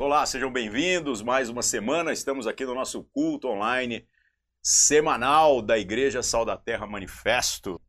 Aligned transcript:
Olá, 0.00 0.24
sejam 0.24 0.48
bem-vindos. 0.48 1.22
Mais 1.22 1.48
uma 1.48 1.60
semana, 1.60 2.12
estamos 2.12 2.46
aqui 2.46 2.64
no 2.64 2.72
nosso 2.72 3.02
culto 3.12 3.48
online 3.48 4.06
semanal 4.62 5.60
da 5.60 5.76
Igreja 5.76 6.22
Sal 6.22 6.44
da 6.44 6.56
Terra 6.56 6.86
Manifesto. 6.86 7.80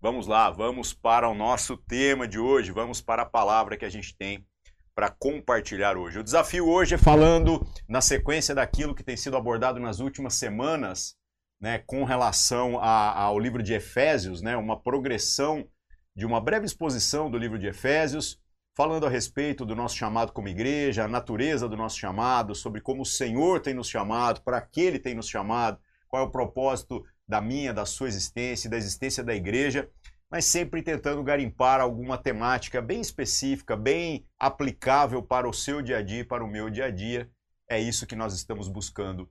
Vamos 0.00 0.28
lá, 0.28 0.48
vamos 0.48 0.94
para 0.94 1.28
o 1.28 1.34
nosso 1.34 1.76
tema 1.76 2.28
de 2.28 2.38
hoje, 2.38 2.70
vamos 2.70 3.00
para 3.00 3.22
a 3.22 3.28
palavra 3.28 3.76
que 3.76 3.84
a 3.84 3.88
gente 3.88 4.16
tem 4.16 4.46
para 4.94 5.10
compartilhar 5.10 5.96
hoje. 5.96 6.20
O 6.20 6.22
desafio 6.22 6.68
hoje 6.68 6.94
é 6.94 6.98
falando 6.98 7.60
na 7.88 8.00
sequência 8.00 8.54
daquilo 8.54 8.94
que 8.94 9.02
tem 9.02 9.16
sido 9.16 9.36
abordado 9.36 9.80
nas 9.80 9.98
últimas 9.98 10.34
semanas, 10.34 11.16
né, 11.60 11.80
com 11.80 12.04
relação 12.04 12.78
a, 12.78 13.22
ao 13.22 13.40
livro 13.40 13.60
de 13.60 13.74
Efésios, 13.74 14.40
né, 14.40 14.56
uma 14.56 14.80
progressão 14.80 15.68
de 16.14 16.24
uma 16.24 16.40
breve 16.40 16.64
exposição 16.64 17.28
do 17.28 17.36
livro 17.36 17.58
de 17.58 17.66
Efésios 17.66 18.40
falando 18.76 19.06
a 19.06 19.08
respeito 19.08 19.64
do 19.64 19.74
nosso 19.74 19.96
chamado 19.96 20.32
como 20.32 20.48
igreja, 20.48 21.04
a 21.04 21.08
natureza 21.08 21.66
do 21.66 21.78
nosso 21.78 21.98
chamado, 21.98 22.54
sobre 22.54 22.82
como 22.82 23.02
o 23.02 23.06
Senhor 23.06 23.58
tem 23.58 23.72
nos 23.72 23.88
chamado, 23.88 24.42
para 24.42 24.60
que 24.60 24.82
Ele 24.82 24.98
tem 24.98 25.14
nos 25.14 25.26
chamado, 25.26 25.80
qual 26.06 26.22
é 26.22 26.26
o 26.26 26.30
propósito 26.30 27.02
da 27.26 27.40
minha, 27.40 27.72
da 27.72 27.86
sua 27.86 28.06
existência 28.06 28.68
e 28.68 28.70
da 28.70 28.76
existência 28.76 29.24
da 29.24 29.34
igreja, 29.34 29.88
mas 30.30 30.44
sempre 30.44 30.82
tentando 30.82 31.22
garimpar 31.22 31.80
alguma 31.80 32.18
temática 32.18 32.82
bem 32.82 33.00
específica, 33.00 33.74
bem 33.74 34.26
aplicável 34.38 35.22
para 35.22 35.48
o 35.48 35.54
seu 35.54 35.80
dia 35.80 35.96
a 35.96 36.02
dia 36.02 36.20
e 36.20 36.24
para 36.24 36.44
o 36.44 36.48
meu 36.48 36.68
dia 36.68 36.84
a 36.84 36.90
dia. 36.90 37.30
É 37.66 37.80
isso 37.80 38.06
que 38.06 38.14
nós 38.14 38.34
estamos 38.34 38.68
buscando 38.68 39.26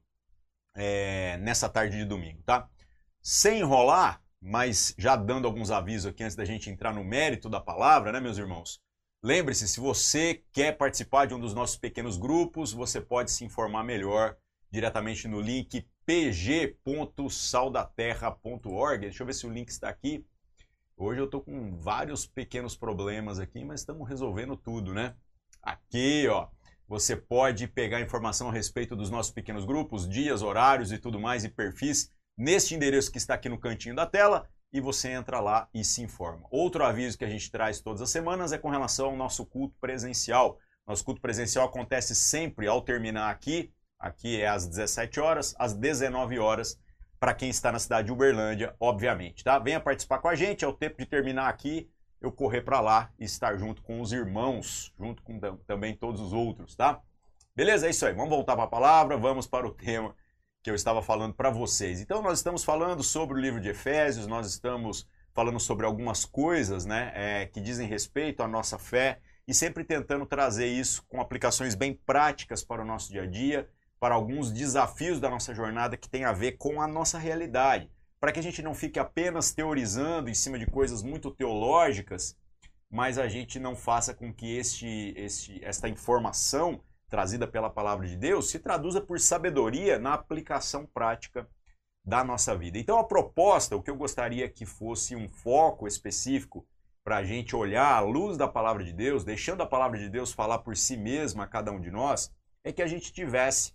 é, 0.73 1.37
nessa 1.37 1.69
tarde 1.69 1.97
de 1.97 2.05
domingo, 2.05 2.41
tá? 2.43 2.67
Sem 3.21 3.59
enrolar, 3.59 4.21
mas 4.41 4.95
já 4.97 5.15
dando 5.15 5.47
alguns 5.47 5.69
avisos 5.69 6.07
aqui 6.07 6.23
antes 6.23 6.35
da 6.35 6.45
gente 6.45 6.69
entrar 6.69 6.93
no 6.93 7.03
mérito 7.03 7.47
da 7.47 7.59
palavra, 7.59 8.11
né, 8.11 8.19
meus 8.19 8.39
irmãos? 8.39 8.83
Lembre-se, 9.25 9.67
se 9.67 9.79
você 9.79 10.43
quer 10.53 10.77
participar 10.77 11.25
de 11.25 11.33
um 11.33 11.39
dos 11.39 11.55
nossos 11.55 11.75
pequenos 11.75 12.15
grupos, 12.15 12.71
você 12.71 13.01
pode 13.01 13.31
se 13.31 13.43
informar 13.43 13.83
melhor 13.83 14.37
diretamente 14.69 15.27
no 15.27 15.41
link 15.41 15.83
pg.saudaterra.org. 16.05 18.99
Deixa 18.99 19.23
eu 19.23 19.25
ver 19.25 19.33
se 19.33 19.47
o 19.47 19.49
link 19.49 19.69
está 19.69 19.89
aqui. 19.89 20.23
Hoje 20.95 21.21
eu 21.21 21.25
estou 21.25 21.41
com 21.41 21.75
vários 21.75 22.27
pequenos 22.27 22.77
problemas 22.77 23.39
aqui, 23.39 23.65
mas 23.65 23.79
estamos 23.79 24.07
resolvendo 24.07 24.55
tudo, 24.55 24.93
né? 24.93 25.15
Aqui, 25.59 26.27
ó, 26.27 26.49
você 26.87 27.15
pode 27.15 27.67
pegar 27.67 28.01
informação 28.01 28.49
a 28.49 28.53
respeito 28.53 28.95
dos 28.95 29.09
nossos 29.09 29.33
pequenos 29.33 29.65
grupos, 29.65 30.07
dias, 30.07 30.43
horários 30.43 30.91
e 30.91 30.99
tudo 30.99 31.19
mais 31.19 31.43
e 31.43 31.49
perfis 31.49 32.11
neste 32.37 32.75
endereço 32.75 33.11
que 33.11 33.17
está 33.17 33.33
aqui 33.33 33.49
no 33.49 33.57
cantinho 33.57 33.95
da 33.95 34.05
tela 34.05 34.47
e 34.75 34.81
você 34.81 35.09
entra 35.09 35.39
lá 35.39 35.69
e 35.73 35.85
se 35.85 36.01
informa. 36.01 36.45
Outro 36.51 36.83
aviso 36.83 37.17
que 37.17 37.23
a 37.23 37.29
gente 37.29 37.49
traz 37.49 37.79
todas 37.79 38.01
as 38.01 38.09
semanas 38.09 38.51
é 38.51 38.57
com 38.57 38.69
relação 38.69 39.05
ao 39.05 39.15
nosso 39.15 39.45
culto 39.45 39.73
presencial. 39.79 40.59
Nosso 40.85 41.05
culto 41.05 41.21
presencial 41.21 41.65
acontece 41.65 42.13
sempre 42.13 42.67
ao 42.67 42.81
terminar 42.81 43.31
aqui, 43.31 43.71
aqui 43.97 44.41
é 44.41 44.49
às 44.49 44.67
17 44.67 45.17
horas, 45.21 45.55
às 45.57 45.73
19 45.73 46.39
horas, 46.39 46.77
para 47.17 47.33
quem 47.33 47.49
está 47.49 47.71
na 47.71 47.79
cidade 47.79 48.07
de 48.07 48.11
Uberlândia, 48.11 48.75
obviamente, 48.77 49.45
tá? 49.45 49.57
Venha 49.57 49.79
participar 49.79 50.19
com 50.19 50.27
a 50.27 50.35
gente, 50.35 50.65
é 50.65 50.67
o 50.67 50.73
tempo 50.73 50.97
de 50.97 51.05
terminar 51.05 51.47
aqui, 51.47 51.89
eu 52.19 52.29
correr 52.29 52.61
para 52.61 52.81
lá 52.81 53.13
e 53.17 53.23
estar 53.23 53.57
junto 53.57 53.81
com 53.81 54.01
os 54.01 54.11
irmãos, 54.11 54.93
junto 54.99 55.23
com 55.23 55.39
também 55.65 55.95
todos 55.95 56.19
os 56.19 56.33
outros, 56.33 56.75
tá? 56.75 57.01
Beleza? 57.55 57.87
É 57.87 57.91
isso 57.91 58.05
aí. 58.05 58.13
Vamos 58.13 58.29
voltar 58.29 58.55
para 58.55 58.65
a 58.65 58.67
palavra, 58.67 59.15
vamos 59.15 59.47
para 59.47 59.65
o 59.65 59.71
tema 59.73 60.13
que 60.65 60.71
eu 60.71 60.73
estava 60.73 60.99
falando 60.99 61.35
para 61.35 61.51
vocês. 61.51 62.01
Então, 62.01 62.23
nós 62.23 62.39
estamos 62.39 62.63
falando 62.63 63.03
sobre 63.03 63.37
o 63.37 63.39
livro 63.39 63.61
de 63.61 63.69
Efésios, 63.69 64.25
nós 64.25 64.47
estamos 64.47 65.07
falando 65.31 65.59
sobre 65.59 65.85
algumas 65.85 66.25
coisas 66.25 66.87
né, 66.87 67.11
é, 67.13 67.45
que 67.45 67.61
dizem 67.61 67.87
respeito 67.87 68.41
à 68.41 68.47
nossa 68.47 68.79
fé 68.79 69.19
e 69.47 69.53
sempre 69.53 69.83
tentando 69.83 70.25
trazer 70.25 70.65
isso 70.65 71.05
com 71.07 71.21
aplicações 71.21 71.75
bem 71.75 71.93
práticas 71.93 72.63
para 72.63 72.81
o 72.81 72.85
nosso 72.85 73.11
dia 73.11 73.21
a 73.21 73.25
dia, 73.27 73.69
para 73.99 74.15
alguns 74.15 74.51
desafios 74.51 75.19
da 75.19 75.29
nossa 75.29 75.53
jornada 75.53 75.95
que 75.95 76.09
tem 76.09 76.25
a 76.25 76.33
ver 76.33 76.53
com 76.53 76.81
a 76.81 76.87
nossa 76.87 77.19
realidade, 77.19 77.87
para 78.19 78.31
que 78.31 78.39
a 78.39 78.43
gente 78.43 78.63
não 78.63 78.73
fique 78.73 78.97
apenas 78.97 79.53
teorizando 79.53 80.31
em 80.31 80.33
cima 80.33 80.57
de 80.57 80.65
coisas 80.65 81.03
muito 81.03 81.29
teológicas, 81.29 82.35
mas 82.89 83.19
a 83.19 83.27
gente 83.27 83.59
não 83.59 83.75
faça 83.75 84.15
com 84.15 84.33
que 84.33 84.57
este, 84.57 85.13
este, 85.15 85.63
esta 85.63 85.87
informação 85.87 86.81
trazida 87.09 87.47
pela 87.47 87.69
palavra 87.69 88.07
de 88.07 88.15
Deus 88.15 88.49
se 88.49 88.59
traduza 88.59 89.01
por 89.01 89.19
sabedoria 89.19 89.99
na 89.99 90.13
aplicação 90.13 90.85
prática 90.85 91.47
da 92.03 92.23
nossa 92.23 92.55
vida. 92.55 92.77
Então, 92.77 92.99
a 92.99 93.03
proposta, 93.03 93.75
o 93.75 93.81
que 93.81 93.89
eu 93.89 93.95
gostaria 93.95 94.47
que 94.47 94.65
fosse 94.65 95.15
um 95.15 95.27
foco 95.27 95.87
específico 95.87 96.65
para 97.03 97.17
a 97.17 97.23
gente 97.23 97.55
olhar 97.55 97.93
à 97.93 97.99
luz 97.99 98.37
da 98.37 98.47
palavra 98.47 98.83
de 98.83 98.93
Deus, 98.93 99.23
deixando 99.23 99.61
a 99.61 99.67
palavra 99.67 99.97
de 99.97 100.09
Deus 100.09 100.31
falar 100.31 100.59
por 100.59 100.75
si 100.75 100.97
mesma 100.97 101.43
a 101.43 101.47
cada 101.47 101.71
um 101.71 101.79
de 101.79 101.91
nós, 101.91 102.31
é 102.63 102.71
que 102.71 102.81
a 102.81 102.87
gente 102.87 103.13
tivesse 103.13 103.73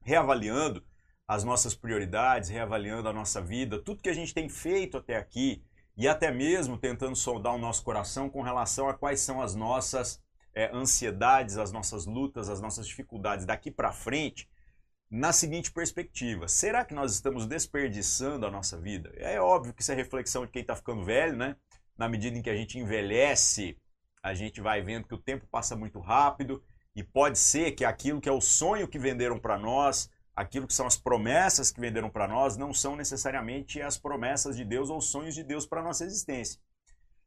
reavaliando 0.00 0.84
as 1.26 1.44
nossas 1.44 1.74
prioridades, 1.74 2.50
reavaliando 2.50 3.08
a 3.08 3.12
nossa 3.12 3.40
vida, 3.40 3.78
tudo 3.78 4.02
que 4.02 4.08
a 4.08 4.14
gente 4.14 4.34
tem 4.34 4.48
feito 4.48 4.96
até 4.96 5.16
aqui 5.16 5.62
e 5.96 6.08
até 6.08 6.30
mesmo 6.30 6.78
tentando 6.78 7.16
soldar 7.16 7.54
o 7.54 7.58
nosso 7.58 7.82
coração 7.82 8.28
com 8.28 8.42
relação 8.42 8.88
a 8.88 8.94
quais 8.94 9.20
são 9.20 9.40
as 9.40 9.54
nossas 9.54 10.20
é, 10.54 10.74
ansiedades, 10.74 11.56
as 11.56 11.72
nossas 11.72 12.06
lutas, 12.06 12.48
as 12.48 12.60
nossas 12.60 12.86
dificuldades 12.86 13.44
daqui 13.44 13.70
para 13.70 13.92
frente 13.92 14.48
na 15.12 15.30
seguinte 15.30 15.70
perspectiva: 15.70 16.48
será 16.48 16.84
que 16.84 16.94
nós 16.94 17.12
estamos 17.12 17.46
desperdiçando 17.46 18.46
a 18.46 18.50
nossa 18.50 18.78
vida? 18.80 19.12
É 19.16 19.38
óbvio 19.38 19.74
que 19.74 19.82
isso 19.82 19.92
é 19.92 19.94
reflexão 19.94 20.46
de 20.46 20.52
quem 20.52 20.62
está 20.62 20.74
ficando 20.74 21.04
velho, 21.04 21.36
né? 21.36 21.54
Na 21.98 22.08
medida 22.08 22.38
em 22.38 22.42
que 22.42 22.48
a 22.48 22.56
gente 22.56 22.78
envelhece, 22.78 23.78
a 24.22 24.32
gente 24.32 24.62
vai 24.62 24.80
vendo 24.80 25.06
que 25.06 25.14
o 25.14 25.18
tempo 25.18 25.46
passa 25.50 25.76
muito 25.76 26.00
rápido 26.00 26.64
e 26.96 27.02
pode 27.02 27.38
ser 27.38 27.72
que 27.72 27.84
aquilo 27.84 28.20
que 28.20 28.28
é 28.28 28.32
o 28.32 28.40
sonho 28.40 28.88
que 28.88 28.98
venderam 28.98 29.38
para 29.38 29.58
nós, 29.58 30.10
aquilo 30.34 30.66
que 30.66 30.72
são 30.72 30.86
as 30.86 30.96
promessas 30.96 31.70
que 31.70 31.80
venderam 31.80 32.08
para 32.08 32.26
nós, 32.26 32.56
não 32.56 32.72
são 32.72 32.96
necessariamente 32.96 33.82
as 33.82 33.98
promessas 33.98 34.56
de 34.56 34.64
Deus 34.64 34.88
ou 34.88 34.96
os 34.96 35.10
sonhos 35.10 35.34
de 35.34 35.44
Deus 35.44 35.66
para 35.66 35.80
a 35.80 35.84
nossa 35.84 36.06
existência. 36.06 36.58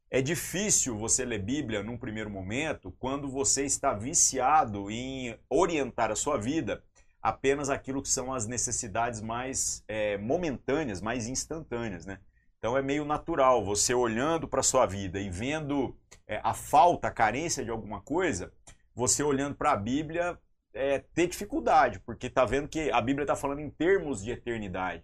É 0.09 0.21
difícil 0.21 0.97
você 0.97 1.25
ler 1.25 1.39
Bíblia 1.39 1.83
num 1.83 1.97
primeiro 1.97 2.29
momento 2.29 2.91
quando 2.99 3.29
você 3.29 3.65
está 3.65 3.93
viciado 3.93 4.89
em 4.89 5.37
orientar 5.49 6.11
a 6.11 6.15
sua 6.15 6.37
vida 6.37 6.83
apenas 7.21 7.71
aquilo 7.71 8.03
que 8.03 8.09
são 8.09 8.31
as 8.31 8.45
necessidades 8.45 9.19
mais 9.19 9.83
é, 9.87 10.15
momentâneas, 10.17 11.01
mais 11.01 11.27
instantâneas, 11.27 12.05
né? 12.05 12.19
Então 12.59 12.77
é 12.77 12.83
meio 12.83 13.03
natural 13.03 13.65
você 13.65 13.95
olhando 13.95 14.47
para 14.47 14.59
a 14.59 14.63
sua 14.63 14.85
vida 14.85 15.19
e 15.19 15.29
vendo 15.29 15.95
é, 16.27 16.39
a 16.43 16.53
falta, 16.53 17.07
a 17.07 17.11
carência 17.11 17.63
de 17.63 17.71
alguma 17.71 17.99
coisa, 17.99 18.53
você 18.93 19.23
olhando 19.23 19.55
para 19.55 19.71
a 19.71 19.75
Bíblia 19.75 20.37
é, 20.71 20.99
ter 20.99 21.27
dificuldade, 21.27 21.99
porque 21.99 22.27
está 22.27 22.45
vendo 22.45 22.67
que 22.67 22.91
a 22.91 23.01
Bíblia 23.01 23.23
está 23.23 23.35
falando 23.35 23.59
em 23.59 23.69
termos 23.69 24.23
de 24.23 24.31
eternidade. 24.31 25.03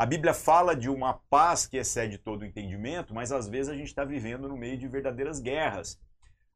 A 0.00 0.06
Bíblia 0.06 0.32
fala 0.32 0.74
de 0.74 0.88
uma 0.88 1.12
paz 1.28 1.66
que 1.66 1.76
excede 1.76 2.16
todo 2.16 2.40
o 2.40 2.46
entendimento, 2.46 3.12
mas 3.12 3.30
às 3.30 3.46
vezes 3.46 3.70
a 3.70 3.76
gente 3.76 3.88
está 3.88 4.02
vivendo 4.02 4.48
no 4.48 4.56
meio 4.56 4.78
de 4.78 4.88
verdadeiras 4.88 5.38
guerras. 5.40 6.00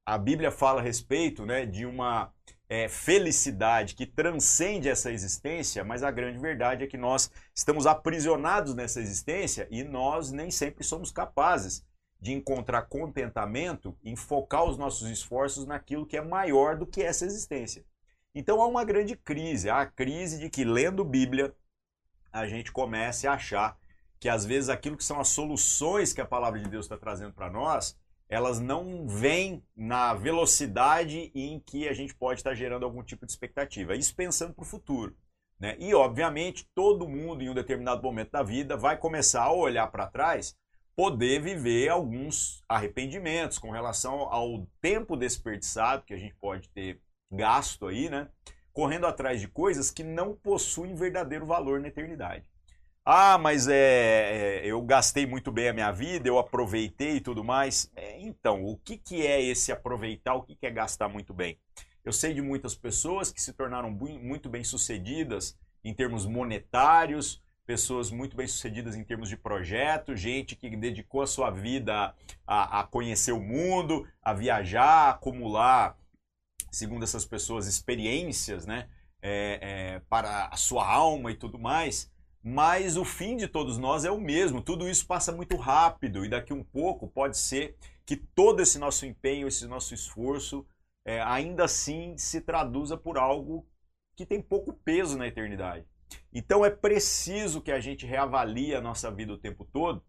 A 0.02 0.16
Bíblia 0.16 0.50
fala 0.50 0.80
a 0.80 0.82
respeito 0.82 1.44
né, 1.44 1.66
de 1.66 1.84
uma 1.84 2.32
é, 2.70 2.88
felicidade 2.88 3.96
que 3.96 4.06
transcende 4.06 4.88
essa 4.88 5.12
existência, 5.12 5.84
mas 5.84 6.02
a 6.02 6.10
grande 6.10 6.38
verdade 6.38 6.84
é 6.84 6.86
que 6.86 6.96
nós 6.96 7.30
estamos 7.54 7.86
aprisionados 7.86 8.74
nessa 8.74 8.98
existência 8.98 9.68
e 9.70 9.84
nós 9.84 10.32
nem 10.32 10.50
sempre 10.50 10.82
somos 10.82 11.12
capazes 11.12 11.84
de 12.18 12.32
encontrar 12.32 12.88
contentamento 12.88 13.94
em 14.02 14.16
focar 14.16 14.64
os 14.64 14.78
nossos 14.78 15.06
esforços 15.10 15.66
naquilo 15.66 16.06
que 16.06 16.16
é 16.16 16.22
maior 16.22 16.78
do 16.78 16.86
que 16.86 17.02
essa 17.02 17.26
existência. 17.26 17.84
Então 18.34 18.62
há 18.62 18.66
uma 18.66 18.84
grande 18.84 19.14
crise, 19.14 19.68
há 19.68 19.82
a 19.82 19.86
crise 19.86 20.38
de 20.38 20.48
que 20.48 20.64
lendo 20.64 21.04
Bíblia 21.04 21.54
a 22.34 22.48
gente 22.48 22.72
comece 22.72 23.28
a 23.28 23.34
achar 23.34 23.78
que 24.18 24.28
às 24.28 24.44
vezes 24.44 24.68
aquilo 24.68 24.96
que 24.96 25.04
são 25.04 25.20
as 25.20 25.28
soluções 25.28 26.12
que 26.12 26.20
a 26.20 26.26
palavra 26.26 26.58
de 26.58 26.68
Deus 26.68 26.86
está 26.86 26.98
trazendo 26.98 27.32
para 27.32 27.48
nós, 27.48 27.96
elas 28.28 28.58
não 28.58 29.06
vêm 29.06 29.62
na 29.76 30.14
velocidade 30.14 31.30
em 31.32 31.60
que 31.60 31.88
a 31.88 31.92
gente 31.92 32.12
pode 32.12 32.40
estar 32.40 32.52
gerando 32.54 32.84
algum 32.84 33.04
tipo 33.04 33.24
de 33.24 33.30
expectativa. 33.30 33.94
Isso 33.94 34.16
pensando 34.16 34.52
para 34.52 34.64
o 34.64 34.66
futuro. 34.66 35.16
Né? 35.60 35.76
E, 35.78 35.94
obviamente, 35.94 36.68
todo 36.74 37.08
mundo 37.08 37.42
em 37.42 37.48
um 37.48 37.54
determinado 37.54 38.02
momento 38.02 38.32
da 38.32 38.42
vida 38.42 38.76
vai 38.76 38.96
começar 38.96 39.44
a 39.44 39.52
olhar 39.52 39.86
para 39.86 40.08
trás, 40.08 40.56
poder 40.96 41.40
viver 41.40 41.88
alguns 41.88 42.64
arrependimentos 42.68 43.58
com 43.58 43.70
relação 43.70 44.22
ao 44.22 44.66
tempo 44.80 45.16
desperdiçado 45.16 46.04
que 46.04 46.14
a 46.14 46.18
gente 46.18 46.34
pode 46.40 46.68
ter 46.70 47.00
gasto 47.30 47.86
aí, 47.86 48.10
né? 48.10 48.28
Correndo 48.74 49.06
atrás 49.06 49.40
de 49.40 49.46
coisas 49.48 49.90
que 49.90 50.02
não 50.02 50.34
possuem 50.34 50.96
verdadeiro 50.96 51.46
valor 51.46 51.80
na 51.80 51.88
eternidade. 51.88 52.44
Ah, 53.06 53.38
mas 53.38 53.68
é, 53.68 54.62
é, 54.62 54.66
eu 54.66 54.82
gastei 54.82 55.26
muito 55.26 55.52
bem 55.52 55.68
a 55.68 55.72
minha 55.72 55.92
vida, 55.92 56.26
eu 56.26 56.38
aproveitei 56.38 57.16
e 57.16 57.20
tudo 57.20 57.44
mais. 57.44 57.90
É, 57.94 58.20
então, 58.20 58.64
o 58.64 58.76
que, 58.78 58.96
que 58.96 59.26
é 59.26 59.40
esse 59.40 59.70
aproveitar, 59.70 60.34
o 60.34 60.42
que, 60.42 60.56
que 60.56 60.66
é 60.66 60.70
gastar 60.70 61.08
muito 61.08 61.32
bem? 61.32 61.58
Eu 62.04 62.12
sei 62.12 62.34
de 62.34 62.42
muitas 62.42 62.74
pessoas 62.74 63.30
que 63.30 63.40
se 63.40 63.52
tornaram 63.52 63.90
muito 63.90 64.48
bem 64.48 64.64
sucedidas 64.64 65.56
em 65.84 65.94
termos 65.94 66.26
monetários, 66.26 67.42
pessoas 67.66 68.10
muito 68.10 68.36
bem 68.36 68.46
sucedidas 68.46 68.96
em 68.96 69.04
termos 69.04 69.28
de 69.28 69.36
projeto, 69.36 70.16
gente 70.16 70.56
que 70.56 70.74
dedicou 70.74 71.22
a 71.22 71.26
sua 71.26 71.50
vida 71.50 72.14
a, 72.46 72.80
a 72.80 72.84
conhecer 72.84 73.32
o 73.32 73.40
mundo, 73.40 74.06
a 74.22 74.32
viajar, 74.32 75.08
a 75.08 75.10
acumular 75.10 75.96
segundo 76.74 77.04
essas 77.04 77.24
pessoas, 77.24 77.66
experiências, 77.66 78.66
né? 78.66 78.88
É, 79.22 79.58
é, 79.62 80.02
para 80.08 80.48
a 80.48 80.56
sua 80.56 80.86
alma 80.86 81.30
e 81.30 81.34
tudo 81.34 81.58
mais, 81.58 82.12
mas 82.42 82.98
o 82.98 83.06
fim 83.06 83.38
de 83.38 83.48
todos 83.48 83.78
nós 83.78 84.04
é 84.04 84.10
o 84.10 84.20
mesmo. 84.20 84.60
Tudo 84.60 84.86
isso 84.86 85.06
passa 85.06 85.32
muito 85.32 85.56
rápido 85.56 86.26
e 86.26 86.28
daqui 86.28 86.52
um 86.52 86.62
pouco 86.62 87.08
pode 87.08 87.38
ser 87.38 87.74
que 88.04 88.16
todo 88.16 88.60
esse 88.60 88.78
nosso 88.78 89.06
empenho, 89.06 89.48
esse 89.48 89.66
nosso 89.66 89.94
esforço, 89.94 90.66
é, 91.06 91.22
ainda 91.22 91.64
assim 91.64 92.18
se 92.18 92.42
traduza 92.42 92.98
por 92.98 93.16
algo 93.16 93.66
que 94.14 94.26
tem 94.26 94.42
pouco 94.42 94.74
peso 94.74 95.16
na 95.16 95.26
eternidade. 95.26 95.86
Então 96.32 96.64
é 96.64 96.70
preciso 96.70 97.62
que 97.62 97.72
a 97.72 97.80
gente 97.80 98.04
reavalie 98.04 98.74
a 98.74 98.80
nossa 98.80 99.10
vida 99.10 99.32
o 99.32 99.38
tempo 99.38 99.64
todo 99.64 100.04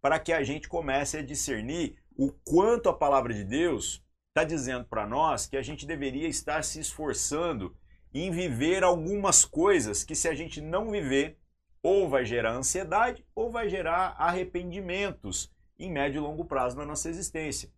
para 0.00 0.18
que 0.18 0.32
a 0.32 0.42
gente 0.42 0.68
comece 0.68 1.18
a 1.18 1.22
discernir 1.22 1.96
o 2.16 2.32
quanto 2.44 2.88
a 2.88 2.94
palavra 2.94 3.34
de 3.34 3.44
Deus 3.44 4.02
está 4.30 4.44
dizendo 4.44 4.84
para 4.84 5.06
nós 5.06 5.46
que 5.46 5.56
a 5.56 5.62
gente 5.62 5.84
deveria 5.84 6.28
estar 6.28 6.62
se 6.62 6.78
esforçando 6.80 7.76
em 8.14 8.30
viver 8.30 8.82
algumas 8.84 9.44
coisas 9.44 10.04
que, 10.04 10.14
se 10.14 10.28
a 10.28 10.34
gente 10.34 10.60
não 10.60 10.90
viver, 10.90 11.38
ou 11.82 12.08
vai 12.08 12.24
gerar 12.24 12.52
ansiedade 12.52 13.24
ou 13.34 13.50
vai 13.50 13.68
gerar 13.68 14.14
arrependimentos 14.18 15.50
em 15.78 15.90
médio 15.90 16.18
e 16.18 16.22
longo 16.22 16.44
prazo 16.44 16.76
na 16.76 16.84
nossa 16.84 17.08
existência. 17.08 17.72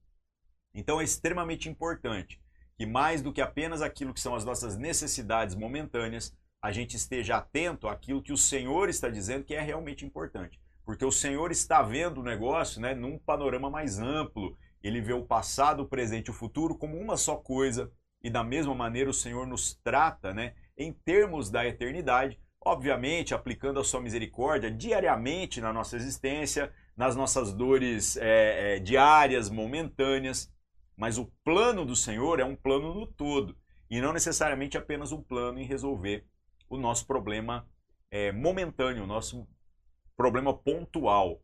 Então 0.74 1.00
é 1.00 1.04
extremamente 1.04 1.68
importante 1.68 2.40
que, 2.76 2.84
mais 2.84 3.22
do 3.22 3.32
que 3.32 3.40
apenas 3.40 3.80
aquilo 3.80 4.12
que 4.12 4.20
são 4.20 4.34
as 4.34 4.44
nossas 4.44 4.76
necessidades 4.76 5.54
momentâneas, 5.54 6.36
a 6.60 6.72
gente 6.72 6.96
esteja 6.96 7.36
atento 7.36 7.88
àquilo 7.88 8.22
que 8.22 8.32
o 8.32 8.36
Senhor 8.36 8.88
está 8.88 9.08
dizendo 9.08 9.44
que 9.44 9.54
é 9.54 9.60
realmente 9.60 10.04
importante. 10.04 10.60
Porque 10.84 11.04
o 11.04 11.12
Senhor 11.12 11.52
está 11.52 11.82
vendo 11.82 12.20
o 12.20 12.24
negócio 12.24 12.80
né, 12.80 12.94
num 12.94 13.18
panorama 13.18 13.70
mais 13.70 13.98
amplo. 14.00 14.56
Ele 14.82 15.00
vê 15.00 15.12
o 15.12 15.24
passado, 15.24 15.82
o 15.82 15.88
presente 15.88 16.26
e 16.26 16.30
o 16.30 16.34
futuro 16.34 16.76
como 16.76 16.98
uma 16.98 17.16
só 17.16 17.36
coisa. 17.36 17.90
E 18.22 18.30
da 18.30 18.42
mesma 18.42 18.74
maneira 18.74 19.10
o 19.10 19.14
Senhor 19.14 19.46
nos 19.46 19.74
trata 19.82 20.32
né, 20.32 20.54
em 20.76 20.92
termos 20.92 21.50
da 21.50 21.66
eternidade, 21.66 22.38
obviamente 22.64 23.34
aplicando 23.34 23.80
a 23.80 23.84
sua 23.84 24.00
misericórdia 24.00 24.70
diariamente 24.70 25.60
na 25.60 25.72
nossa 25.72 25.96
existência, 25.96 26.72
nas 26.96 27.16
nossas 27.16 27.52
dores 27.52 28.16
é, 28.16 28.76
é, 28.76 28.78
diárias, 28.78 29.50
momentâneas. 29.50 30.52
Mas 30.96 31.18
o 31.18 31.32
plano 31.44 31.84
do 31.84 31.96
Senhor 31.96 32.38
é 32.38 32.44
um 32.44 32.54
plano 32.54 32.94
no 32.94 33.06
todo 33.06 33.56
e 33.90 34.00
não 34.00 34.12
necessariamente 34.12 34.78
apenas 34.78 35.12
um 35.12 35.22
plano 35.22 35.58
em 35.58 35.66
resolver 35.66 36.24
o 36.68 36.78
nosso 36.78 37.06
problema 37.06 37.68
é, 38.10 38.32
momentâneo, 38.32 39.04
o 39.04 39.06
nosso 39.06 39.46
problema 40.16 40.56
pontual. 40.56 41.42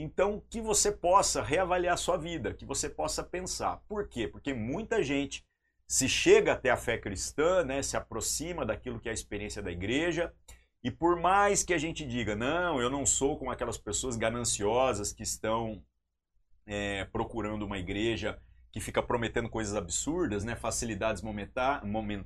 Então, 0.00 0.40
que 0.48 0.60
você 0.60 0.92
possa 0.92 1.42
reavaliar 1.42 1.98
sua 1.98 2.16
vida, 2.16 2.54
que 2.54 2.64
você 2.64 2.88
possa 2.88 3.20
pensar. 3.20 3.82
Por 3.88 4.06
quê? 4.06 4.28
Porque 4.28 4.54
muita 4.54 5.02
gente 5.02 5.44
se 5.88 6.08
chega 6.08 6.52
até 6.52 6.70
a 6.70 6.76
fé 6.76 6.96
cristã, 6.96 7.64
né, 7.64 7.82
se 7.82 7.96
aproxima 7.96 8.64
daquilo 8.64 9.00
que 9.00 9.08
é 9.08 9.10
a 9.10 9.14
experiência 9.14 9.60
da 9.60 9.72
igreja, 9.72 10.32
e 10.84 10.90
por 10.90 11.18
mais 11.18 11.64
que 11.64 11.74
a 11.74 11.78
gente 11.78 12.06
diga, 12.06 12.36
não, 12.36 12.80
eu 12.80 12.88
não 12.88 13.04
sou 13.04 13.36
como 13.36 13.50
aquelas 13.50 13.76
pessoas 13.76 14.16
gananciosas 14.16 15.12
que 15.12 15.24
estão 15.24 15.82
é, 16.64 17.04
procurando 17.06 17.64
uma 17.64 17.78
igreja 17.78 18.40
que 18.70 18.78
fica 18.78 19.02
prometendo 19.02 19.48
coisas 19.48 19.74
absurdas, 19.74 20.44
né, 20.44 20.54
facilidades 20.54 21.24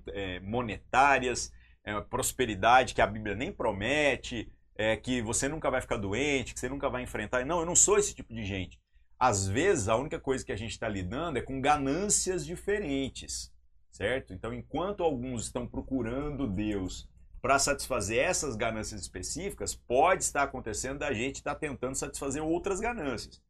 é, 0.08 0.40
monetárias, 0.40 1.50
é, 1.84 1.98
prosperidade 2.02 2.92
que 2.92 3.00
a 3.00 3.06
Bíblia 3.06 3.34
nem 3.34 3.50
promete, 3.50 4.52
é, 4.74 4.96
que 4.96 5.20
você 5.22 5.48
nunca 5.48 5.70
vai 5.70 5.80
ficar 5.80 5.96
doente, 5.96 6.54
que 6.54 6.60
você 6.60 6.68
nunca 6.68 6.88
vai 6.88 7.02
enfrentar. 7.02 7.44
Não, 7.44 7.60
eu 7.60 7.66
não 7.66 7.76
sou 7.76 7.98
esse 7.98 8.14
tipo 8.14 8.32
de 8.34 8.44
gente. 8.44 8.80
Às 9.18 9.46
vezes, 9.46 9.88
a 9.88 9.96
única 9.96 10.18
coisa 10.18 10.44
que 10.44 10.52
a 10.52 10.56
gente 10.56 10.72
está 10.72 10.88
lidando 10.88 11.38
é 11.38 11.42
com 11.42 11.60
ganâncias 11.60 12.44
diferentes, 12.44 13.52
certo? 13.90 14.32
Então, 14.34 14.52
enquanto 14.52 15.04
alguns 15.04 15.44
estão 15.44 15.66
procurando 15.66 16.48
Deus 16.48 17.08
para 17.40 17.58
satisfazer 17.58 18.18
essas 18.18 18.56
ganâncias 18.56 19.00
específicas, 19.00 19.74
pode 19.74 20.24
estar 20.24 20.42
acontecendo 20.42 20.98
da 20.98 21.12
gente 21.12 21.36
estar 21.36 21.54
tá 21.54 21.60
tentando 21.60 21.94
satisfazer 21.94 22.42
outras 22.42 22.80
ganâncias. 22.80 23.40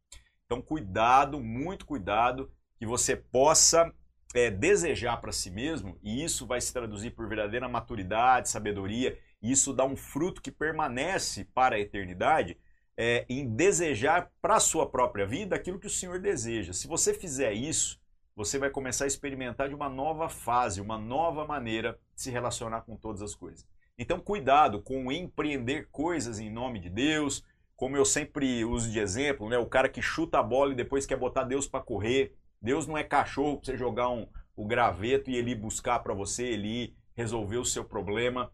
Então, 0.44 0.60
cuidado, 0.60 1.40
muito 1.40 1.86
cuidado, 1.86 2.50
que 2.78 2.84
você 2.84 3.16
possa 3.16 3.90
é, 4.34 4.50
desejar 4.50 5.18
para 5.18 5.32
si 5.32 5.50
mesmo, 5.50 5.98
e 6.02 6.22
isso 6.22 6.46
vai 6.46 6.60
se 6.60 6.72
traduzir 6.72 7.12
por 7.12 7.28
verdadeira 7.28 7.68
maturidade, 7.68 8.50
sabedoria 8.50 9.18
isso 9.42 9.72
dá 9.72 9.84
um 9.84 9.96
fruto 9.96 10.40
que 10.40 10.50
permanece 10.50 11.44
para 11.52 11.76
a 11.76 11.80
eternidade, 11.80 12.56
é, 12.96 13.24
em 13.28 13.48
desejar 13.48 14.30
para 14.40 14.56
a 14.56 14.60
sua 14.60 14.88
própria 14.88 15.26
vida 15.26 15.56
aquilo 15.56 15.78
que 15.78 15.86
o 15.86 15.90
Senhor 15.90 16.20
deseja. 16.20 16.72
Se 16.72 16.86
você 16.86 17.12
fizer 17.12 17.52
isso, 17.52 18.00
você 18.36 18.58
vai 18.58 18.70
começar 18.70 19.04
a 19.04 19.08
experimentar 19.08 19.68
de 19.68 19.74
uma 19.74 19.88
nova 19.88 20.28
fase, 20.28 20.80
uma 20.80 20.98
nova 20.98 21.46
maneira 21.46 21.98
de 22.14 22.22
se 22.22 22.30
relacionar 22.30 22.82
com 22.82 22.96
todas 22.96 23.20
as 23.22 23.34
coisas. 23.34 23.66
Então, 23.98 24.20
cuidado 24.20 24.80
com 24.80 25.12
empreender 25.12 25.88
coisas 25.90 26.38
em 26.38 26.50
nome 26.50 26.78
de 26.78 26.88
Deus, 26.88 27.44
como 27.76 27.96
eu 27.96 28.04
sempre 28.04 28.64
uso 28.64 28.90
de 28.90 29.00
exemplo, 29.00 29.48
né? 29.48 29.58
o 29.58 29.66
cara 29.66 29.88
que 29.88 30.00
chuta 30.00 30.38
a 30.38 30.42
bola 30.42 30.72
e 30.72 30.76
depois 30.76 31.04
quer 31.04 31.16
botar 31.16 31.44
Deus 31.44 31.66
para 31.66 31.84
correr. 31.84 32.34
Deus 32.60 32.86
não 32.86 32.96
é 32.96 33.02
cachorro 33.02 33.56
para 33.56 33.66
você 33.66 33.76
jogar 33.76 34.08
um, 34.08 34.26
o 34.56 34.64
graveto 34.66 35.30
e 35.30 35.36
ele 35.36 35.54
buscar 35.54 35.98
para 35.98 36.14
você, 36.14 36.44
ele 36.44 36.94
resolver 37.14 37.58
o 37.58 37.64
seu 37.64 37.84
problema. 37.84 38.50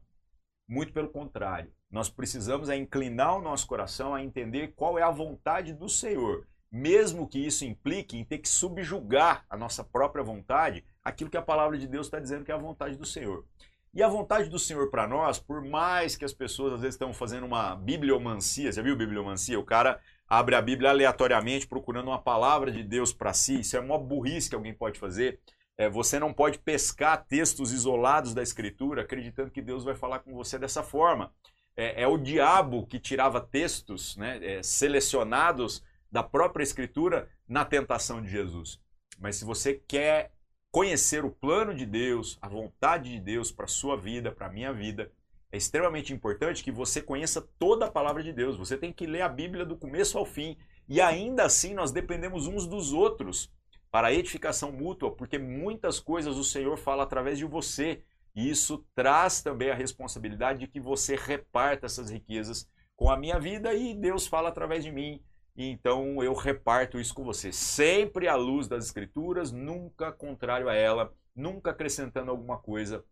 Muito 0.68 0.92
pelo 0.92 1.08
contrário. 1.08 1.72
Nós 1.90 2.10
precisamos 2.10 2.68
é 2.68 2.76
inclinar 2.76 3.38
o 3.38 3.40
nosso 3.40 3.66
coração 3.66 4.14
a 4.14 4.22
entender 4.22 4.74
qual 4.76 4.98
é 4.98 5.02
a 5.02 5.10
vontade 5.10 5.72
do 5.72 5.88
Senhor, 5.88 6.46
mesmo 6.70 7.26
que 7.26 7.38
isso 7.38 7.64
implique 7.64 8.18
em 8.18 8.24
ter 8.24 8.36
que 8.36 8.48
subjugar 8.48 9.46
a 9.48 9.56
nossa 9.56 9.82
própria 9.82 10.22
vontade, 10.22 10.84
aquilo 11.02 11.30
que 11.30 11.38
a 11.38 11.42
palavra 11.42 11.78
de 11.78 11.86
Deus 11.86 12.06
está 12.06 12.20
dizendo 12.20 12.44
que 12.44 12.52
é 12.52 12.54
a 12.54 12.58
vontade 12.58 12.96
do 12.96 13.06
Senhor. 13.06 13.46
E 13.94 14.02
a 14.02 14.08
vontade 14.08 14.50
do 14.50 14.58
Senhor 14.58 14.90
para 14.90 15.08
nós, 15.08 15.38
por 15.38 15.64
mais 15.64 16.14
que 16.14 16.24
as 16.24 16.34
pessoas 16.34 16.74
às 16.74 16.80
vezes 16.82 16.96
estão 16.96 17.14
fazendo 17.14 17.46
uma 17.46 17.74
bibliomancia, 17.74 18.70
já 18.70 18.82
viu 18.82 18.94
bibliomancia? 18.94 19.58
O 19.58 19.64
cara 19.64 19.98
abre 20.28 20.54
a 20.54 20.60
Bíblia 20.60 20.90
aleatoriamente 20.90 21.66
procurando 21.66 22.08
uma 22.08 22.20
palavra 22.20 22.70
de 22.70 22.82
Deus 22.82 23.14
para 23.14 23.32
si, 23.32 23.60
isso 23.60 23.74
é 23.74 23.80
uma 23.80 23.98
burrice 23.98 24.50
que 24.50 24.54
alguém 24.54 24.74
pode 24.74 24.98
fazer. 24.98 25.40
É, 25.78 25.88
você 25.88 26.18
não 26.18 26.34
pode 26.34 26.58
pescar 26.58 27.24
textos 27.24 27.72
isolados 27.72 28.34
da 28.34 28.42
Escritura 28.42 29.02
acreditando 29.02 29.52
que 29.52 29.62
Deus 29.62 29.84
vai 29.84 29.94
falar 29.94 30.18
com 30.18 30.34
você 30.34 30.58
dessa 30.58 30.82
forma. 30.82 31.32
É, 31.76 32.02
é 32.02 32.08
o 32.08 32.18
diabo 32.18 32.84
que 32.84 32.98
tirava 32.98 33.40
textos 33.40 34.16
né, 34.16 34.40
é, 34.42 34.62
selecionados 34.62 35.84
da 36.10 36.24
própria 36.24 36.64
Escritura 36.64 37.28
na 37.48 37.64
tentação 37.64 38.20
de 38.20 38.28
Jesus. 38.28 38.80
Mas 39.20 39.36
se 39.36 39.44
você 39.44 39.74
quer 39.86 40.32
conhecer 40.72 41.24
o 41.24 41.30
plano 41.30 41.72
de 41.72 41.86
Deus, 41.86 42.36
a 42.42 42.48
vontade 42.48 43.12
de 43.12 43.20
Deus 43.20 43.52
para 43.52 43.66
a 43.66 43.68
sua 43.68 43.96
vida, 43.96 44.32
para 44.32 44.48
a 44.48 44.52
minha 44.52 44.72
vida, 44.72 45.12
é 45.52 45.56
extremamente 45.56 46.12
importante 46.12 46.62
que 46.64 46.72
você 46.72 47.00
conheça 47.00 47.40
toda 47.56 47.86
a 47.86 47.90
palavra 47.90 48.22
de 48.22 48.32
Deus. 48.32 48.56
Você 48.56 48.76
tem 48.76 48.92
que 48.92 49.06
ler 49.06 49.22
a 49.22 49.28
Bíblia 49.28 49.64
do 49.64 49.76
começo 49.76 50.18
ao 50.18 50.26
fim. 50.26 50.58
E 50.88 51.00
ainda 51.00 51.44
assim 51.44 51.72
nós 51.72 51.92
dependemos 51.92 52.48
uns 52.48 52.66
dos 52.66 52.92
outros 52.92 53.50
para 53.90 54.12
edificação 54.12 54.70
mútua, 54.70 55.14
porque 55.14 55.38
muitas 55.38 55.98
coisas 55.98 56.36
o 56.36 56.44
Senhor 56.44 56.76
fala 56.76 57.02
através 57.02 57.38
de 57.38 57.44
você. 57.44 58.02
E 58.34 58.48
isso 58.48 58.84
traz 58.94 59.42
também 59.42 59.70
a 59.70 59.74
responsabilidade 59.74 60.60
de 60.60 60.68
que 60.68 60.78
você 60.78 61.16
reparta 61.16 61.86
essas 61.86 62.10
riquezas 62.10 62.68
com 62.94 63.10
a 63.10 63.16
minha 63.16 63.38
vida 63.38 63.72
e 63.74 63.94
Deus 63.94 64.26
fala 64.26 64.48
através 64.48 64.84
de 64.84 64.92
mim. 64.92 65.22
E 65.56 65.64
então 65.68 66.22
eu 66.22 66.34
reparto 66.34 67.00
isso 67.00 67.14
com 67.14 67.24
você. 67.24 67.52
Sempre 67.52 68.28
à 68.28 68.36
luz 68.36 68.68
das 68.68 68.84
Escrituras, 68.84 69.50
nunca 69.50 70.12
contrário 70.12 70.68
a 70.68 70.74
ela, 70.74 71.12
nunca 71.34 71.70
acrescentando 71.70 72.30
alguma 72.30 72.58
coisa 72.58 73.04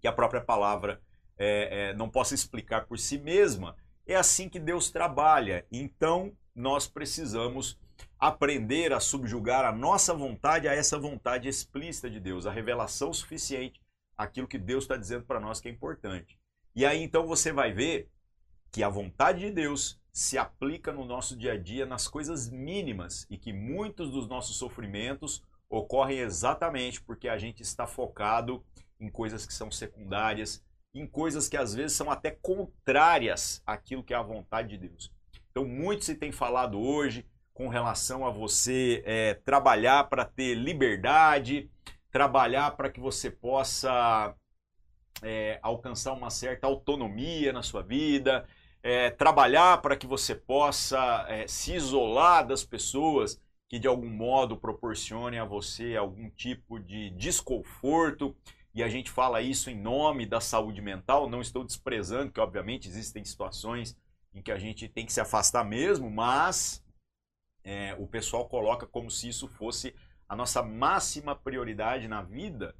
que 0.00 0.06
a 0.06 0.12
própria 0.12 0.40
palavra 0.40 1.00
é, 1.36 1.90
é, 1.90 1.94
não 1.94 2.08
possa 2.08 2.34
explicar 2.34 2.86
por 2.86 2.98
si 2.98 3.18
mesma. 3.18 3.74
É 4.06 4.14
assim 4.14 4.48
que 4.48 4.60
Deus 4.60 4.90
trabalha. 4.90 5.66
Então 5.72 6.36
nós 6.54 6.86
precisamos 6.86 7.78
aprender 8.18 8.92
a 8.92 9.00
subjugar 9.00 9.64
a 9.64 9.72
nossa 9.72 10.14
vontade 10.14 10.68
a 10.68 10.74
essa 10.74 10.98
vontade 10.98 11.48
explícita 11.48 12.08
de 12.08 12.20
Deus, 12.20 12.46
a 12.46 12.52
revelação 12.52 13.12
suficiente, 13.12 13.80
aquilo 14.16 14.48
que 14.48 14.58
Deus 14.58 14.84
está 14.84 14.96
dizendo 14.96 15.24
para 15.24 15.40
nós 15.40 15.60
que 15.60 15.68
é 15.68 15.70
importante. 15.72 16.38
E 16.74 16.86
aí 16.86 17.02
então 17.02 17.26
você 17.26 17.52
vai 17.52 17.72
ver 17.72 18.08
que 18.70 18.82
a 18.82 18.88
vontade 18.88 19.40
de 19.40 19.50
Deus 19.50 20.00
se 20.12 20.36
aplica 20.38 20.92
no 20.92 21.04
nosso 21.04 21.36
dia 21.36 21.52
a 21.52 21.58
dia 21.58 21.86
nas 21.86 22.06
coisas 22.06 22.50
mínimas 22.50 23.26
e 23.30 23.36
que 23.36 23.52
muitos 23.52 24.10
dos 24.10 24.28
nossos 24.28 24.56
sofrimentos 24.56 25.42
ocorrem 25.68 26.18
exatamente 26.18 27.02
porque 27.02 27.28
a 27.28 27.38
gente 27.38 27.62
está 27.62 27.86
focado 27.86 28.64
em 29.00 29.10
coisas 29.10 29.46
que 29.46 29.54
são 29.54 29.70
secundárias, 29.70 30.62
em 30.94 31.06
coisas 31.06 31.48
que 31.48 31.56
às 31.56 31.74
vezes 31.74 31.96
são 31.96 32.10
até 32.10 32.30
contrárias 32.30 33.62
àquilo 33.66 34.04
que 34.04 34.12
é 34.12 34.16
a 34.16 34.22
vontade 34.22 34.68
de 34.68 34.88
Deus. 34.88 35.10
Então, 35.50 35.66
muito 35.66 36.04
se 36.04 36.14
tem 36.14 36.30
falado 36.30 36.78
hoje 36.78 37.26
com 37.54 37.68
relação 37.68 38.26
a 38.26 38.30
você 38.30 39.02
é, 39.04 39.34
trabalhar 39.34 40.08
para 40.08 40.24
ter 40.24 40.54
liberdade, 40.54 41.70
trabalhar 42.10 42.76
para 42.76 42.90
que 42.90 43.00
você 43.00 43.30
possa 43.30 44.34
é, 45.22 45.58
alcançar 45.62 46.12
uma 46.12 46.30
certa 46.30 46.66
autonomia 46.66 47.52
na 47.52 47.62
sua 47.62 47.82
vida, 47.82 48.46
é, 48.82 49.10
trabalhar 49.10 49.80
para 49.80 49.96
que 49.96 50.06
você 50.06 50.34
possa 50.34 51.24
é, 51.28 51.46
se 51.46 51.74
isolar 51.74 52.46
das 52.46 52.64
pessoas 52.64 53.40
que 53.68 53.78
de 53.78 53.88
algum 53.88 54.10
modo 54.10 54.56
proporcione 54.56 55.38
a 55.38 55.44
você 55.44 55.96
algum 55.96 56.28
tipo 56.28 56.78
de 56.78 57.08
desconforto, 57.10 58.36
e 58.74 58.82
a 58.82 58.88
gente 58.88 59.10
fala 59.10 59.40
isso 59.40 59.70
em 59.70 59.80
nome 59.80 60.26
da 60.26 60.40
saúde 60.40 60.82
mental, 60.82 61.28
não 61.28 61.40
estou 61.40 61.64
desprezando 61.64 62.32
que 62.32 62.40
obviamente 62.40 62.88
existem 62.88 63.24
situações 63.24 63.96
em 64.34 64.42
que 64.42 64.50
a 64.50 64.58
gente 64.58 64.88
tem 64.88 65.06
que 65.06 65.12
se 65.12 65.20
afastar 65.20 65.64
mesmo, 65.64 66.10
mas 66.10 66.81
é, 67.64 67.94
o 67.98 68.06
pessoal 68.06 68.48
coloca 68.48 68.86
como 68.86 69.10
se 69.10 69.28
isso 69.28 69.48
fosse 69.48 69.94
a 70.28 70.34
nossa 70.34 70.62
máxima 70.62 71.34
prioridade 71.34 72.08
na 72.08 72.22
vida. 72.22 72.74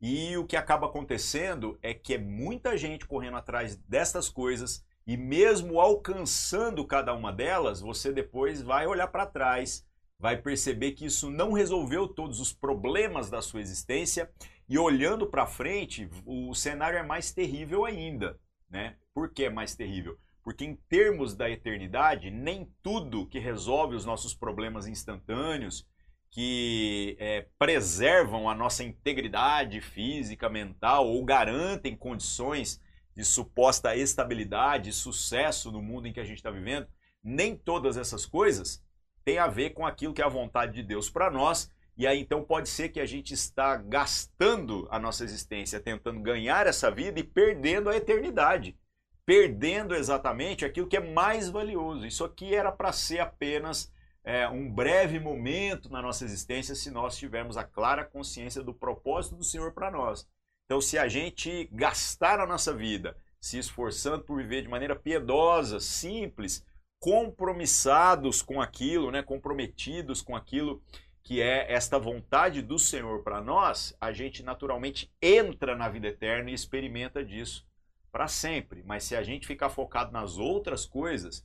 E 0.00 0.36
o 0.36 0.46
que 0.46 0.56
acaba 0.56 0.86
acontecendo 0.86 1.78
é 1.82 1.94
que 1.94 2.14
é 2.14 2.18
muita 2.18 2.76
gente 2.76 3.06
correndo 3.06 3.36
atrás 3.36 3.76
destas 3.76 4.28
coisas 4.28 4.84
e 5.06 5.16
mesmo 5.16 5.80
alcançando 5.80 6.86
cada 6.86 7.14
uma 7.14 7.32
delas, 7.32 7.80
você 7.80 8.12
depois 8.12 8.62
vai 8.62 8.86
olhar 8.86 9.08
para 9.08 9.26
trás 9.26 9.86
vai 10.22 10.36
perceber 10.36 10.92
que 10.92 11.06
isso 11.06 11.28
não 11.28 11.50
resolveu 11.52 12.06
todos 12.06 12.38
os 12.38 12.52
problemas 12.52 13.28
da 13.28 13.42
sua 13.42 13.60
existência 13.60 14.30
e 14.68 14.78
olhando 14.78 15.26
para 15.26 15.48
frente, 15.48 16.08
o 16.24 16.54
cenário 16.54 16.96
é 16.96 17.02
mais 17.02 17.32
terrível 17.32 17.84
ainda, 17.84 18.38
né? 18.70 18.94
Por 19.12 19.30
que 19.30 19.46
é 19.46 19.50
mais 19.50 19.74
terrível? 19.74 20.16
Porque 20.42 20.64
em 20.64 20.74
termos 20.88 21.34
da 21.34 21.48
eternidade, 21.48 22.30
nem 22.30 22.68
tudo 22.82 23.26
que 23.26 23.38
resolve 23.38 23.94
os 23.94 24.04
nossos 24.04 24.34
problemas 24.34 24.86
instantâneos, 24.86 25.86
que 26.30 27.16
é, 27.20 27.46
preservam 27.58 28.48
a 28.48 28.54
nossa 28.54 28.82
integridade 28.82 29.80
física, 29.80 30.48
mental 30.48 31.06
ou 31.06 31.22
garantem 31.24 31.94
condições 31.94 32.80
de 33.14 33.24
suposta 33.24 33.94
estabilidade 33.94 34.88
e 34.90 34.92
sucesso 34.92 35.70
no 35.70 35.82
mundo 35.82 36.08
em 36.08 36.12
que 36.12 36.20
a 36.20 36.24
gente 36.24 36.38
está 36.38 36.50
vivendo, 36.50 36.86
nem 37.22 37.54
todas 37.54 37.96
essas 37.96 38.24
coisas 38.24 38.82
tem 39.24 39.38
a 39.38 39.46
ver 39.46 39.70
com 39.70 39.86
aquilo 39.86 40.14
que 40.14 40.22
é 40.22 40.24
a 40.24 40.28
vontade 40.28 40.72
de 40.72 40.82
Deus 40.82 41.08
para 41.08 41.30
nós. 41.30 41.70
E 41.96 42.06
aí 42.06 42.20
então 42.20 42.42
pode 42.42 42.68
ser 42.68 42.88
que 42.88 42.98
a 42.98 43.06
gente 43.06 43.34
está 43.34 43.76
gastando 43.76 44.88
a 44.90 44.98
nossa 44.98 45.24
existência 45.24 45.78
tentando 45.78 46.20
ganhar 46.20 46.66
essa 46.66 46.90
vida 46.90 47.20
e 47.20 47.24
perdendo 47.24 47.90
a 47.90 47.96
eternidade. 47.96 48.76
Perdendo 49.24 49.94
exatamente 49.94 50.64
aquilo 50.64 50.88
que 50.88 50.96
é 50.96 51.12
mais 51.12 51.48
valioso. 51.48 52.06
Isso 52.06 52.24
aqui 52.24 52.54
era 52.54 52.72
para 52.72 52.92
ser 52.92 53.20
apenas 53.20 53.92
é, 54.24 54.48
um 54.48 54.70
breve 54.70 55.18
momento 55.18 55.90
na 55.90 56.02
nossa 56.02 56.24
existência 56.24 56.74
se 56.74 56.90
nós 56.90 57.16
tivermos 57.16 57.56
a 57.56 57.64
clara 57.64 58.04
consciência 58.04 58.62
do 58.62 58.74
propósito 58.74 59.36
do 59.36 59.44
Senhor 59.44 59.72
para 59.72 59.90
nós. 59.90 60.28
Então, 60.64 60.80
se 60.80 60.98
a 60.98 61.08
gente 61.08 61.68
gastar 61.72 62.40
a 62.40 62.46
nossa 62.46 62.74
vida 62.74 63.16
se 63.40 63.58
esforçando 63.58 64.24
por 64.24 64.36
viver 64.36 64.62
de 64.62 64.68
maneira 64.68 64.94
piedosa, 64.94 65.80
simples, 65.80 66.64
compromissados 67.00 68.40
com 68.40 68.60
aquilo, 68.60 69.10
né, 69.10 69.22
comprometidos 69.22 70.22
com 70.22 70.36
aquilo 70.36 70.80
que 71.24 71.40
é 71.40 71.72
esta 71.72 71.98
vontade 71.98 72.62
do 72.62 72.78
Senhor 72.78 73.22
para 73.22 73.40
nós, 73.40 73.96
a 74.00 74.12
gente 74.12 74.42
naturalmente 74.42 75.12
entra 75.20 75.76
na 75.76 75.88
vida 75.88 76.08
eterna 76.08 76.50
e 76.50 76.54
experimenta 76.54 77.24
disso 77.24 77.66
para 78.12 78.28
sempre. 78.28 78.82
Mas 78.84 79.04
se 79.04 79.16
a 79.16 79.22
gente 79.22 79.46
ficar 79.46 79.70
focado 79.70 80.12
nas 80.12 80.38
outras 80.38 80.84
coisas, 80.84 81.44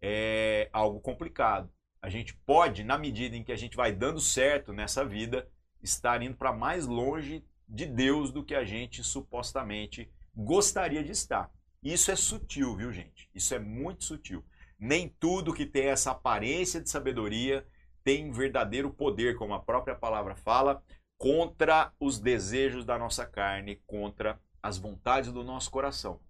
é 0.00 0.70
algo 0.72 1.00
complicado. 1.00 1.70
A 2.00 2.08
gente 2.08 2.34
pode, 2.46 2.84
na 2.84 2.96
medida 2.96 3.36
em 3.36 3.42
que 3.42 3.52
a 3.52 3.56
gente 3.56 3.76
vai 3.76 3.92
dando 3.92 4.20
certo 4.20 4.72
nessa 4.72 5.04
vida, 5.04 5.48
estar 5.82 6.22
indo 6.22 6.36
para 6.36 6.52
mais 6.52 6.86
longe 6.86 7.44
de 7.68 7.84
Deus 7.84 8.32
do 8.32 8.44
que 8.44 8.54
a 8.54 8.64
gente 8.64 9.02
supostamente 9.02 10.10
gostaria 10.34 11.02
de 11.02 11.10
estar. 11.10 11.50
Isso 11.82 12.10
é 12.10 12.16
sutil, 12.16 12.76
viu, 12.76 12.92
gente? 12.92 13.28
Isso 13.34 13.54
é 13.54 13.58
muito 13.58 14.04
sutil. 14.04 14.44
Nem 14.78 15.08
tudo 15.08 15.52
que 15.52 15.66
tem 15.66 15.86
essa 15.86 16.12
aparência 16.12 16.80
de 16.80 16.88
sabedoria 16.88 17.66
tem 18.04 18.30
verdadeiro 18.30 18.90
poder, 18.90 19.36
como 19.36 19.52
a 19.52 19.60
própria 19.60 19.94
palavra 19.94 20.36
fala, 20.36 20.82
contra 21.18 21.92
os 21.98 22.20
desejos 22.20 22.84
da 22.84 22.96
nossa 22.96 23.26
carne, 23.26 23.82
contra 23.86 24.40
as 24.62 24.78
vontades 24.78 25.32
do 25.32 25.44
nosso 25.44 25.70
coração. 25.70 26.20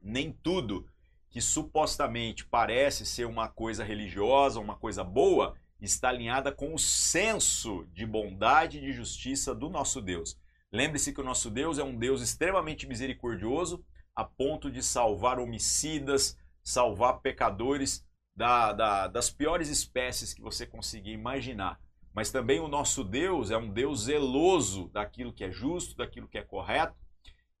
Nem 0.00 0.32
tudo 0.32 0.88
que 1.30 1.40
supostamente 1.40 2.46
parece 2.46 3.04
ser 3.04 3.26
uma 3.26 3.48
coisa 3.48 3.84
religiosa, 3.84 4.60
uma 4.60 4.76
coisa 4.76 5.04
boa, 5.04 5.54
está 5.80 6.08
alinhada 6.08 6.50
com 6.50 6.74
o 6.74 6.78
senso 6.78 7.86
de 7.92 8.06
bondade 8.06 8.78
e 8.78 8.80
de 8.80 8.92
justiça 8.92 9.54
do 9.54 9.68
nosso 9.68 10.00
Deus. 10.00 10.38
Lembre-se 10.72 11.12
que 11.12 11.20
o 11.20 11.24
nosso 11.24 11.50
Deus 11.50 11.78
é 11.78 11.84
um 11.84 11.96
Deus 11.96 12.20
extremamente 12.20 12.86
misericordioso, 12.86 13.84
a 14.14 14.24
ponto 14.24 14.70
de 14.70 14.82
salvar 14.82 15.38
homicidas, 15.38 16.36
salvar 16.62 17.20
pecadores 17.20 18.04
da, 18.34 18.72
da, 18.72 19.06
das 19.06 19.30
piores 19.30 19.68
espécies 19.68 20.32
que 20.32 20.42
você 20.42 20.66
conseguir 20.66 21.12
imaginar. 21.12 21.78
Mas 22.14 22.30
também 22.30 22.60
o 22.60 22.68
nosso 22.68 23.04
Deus 23.04 23.50
é 23.50 23.58
um 23.58 23.70
Deus 23.70 24.04
zeloso 24.04 24.88
daquilo 24.88 25.32
que 25.32 25.44
é 25.44 25.50
justo, 25.50 25.96
daquilo 25.96 26.28
que 26.28 26.38
é 26.38 26.42
correto, 26.42 26.96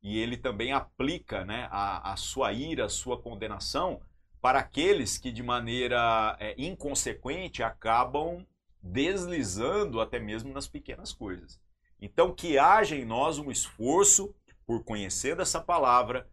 e 0.06 0.20
ele 0.20 0.36
também 0.36 0.70
aplica 0.70 1.44
né, 1.44 1.66
a, 1.68 2.12
a 2.12 2.16
sua 2.16 2.52
ira, 2.52 2.84
a 2.84 2.88
sua 2.88 3.20
condenação 3.20 4.00
para 4.40 4.60
aqueles 4.60 5.18
que 5.18 5.32
de 5.32 5.42
maneira 5.42 6.36
é, 6.38 6.54
inconsequente 6.56 7.60
acabam 7.60 8.46
deslizando 8.80 10.00
até 10.00 10.20
mesmo 10.20 10.52
nas 10.52 10.68
pequenas 10.68 11.12
coisas. 11.12 11.60
Então, 12.00 12.32
que 12.32 12.56
haja 12.56 12.94
em 12.94 13.04
nós 13.04 13.40
um 13.40 13.50
esforço 13.50 14.32
por 14.64 14.84
conhecer 14.84 15.34
dessa 15.34 15.60
palavra, 15.60 16.30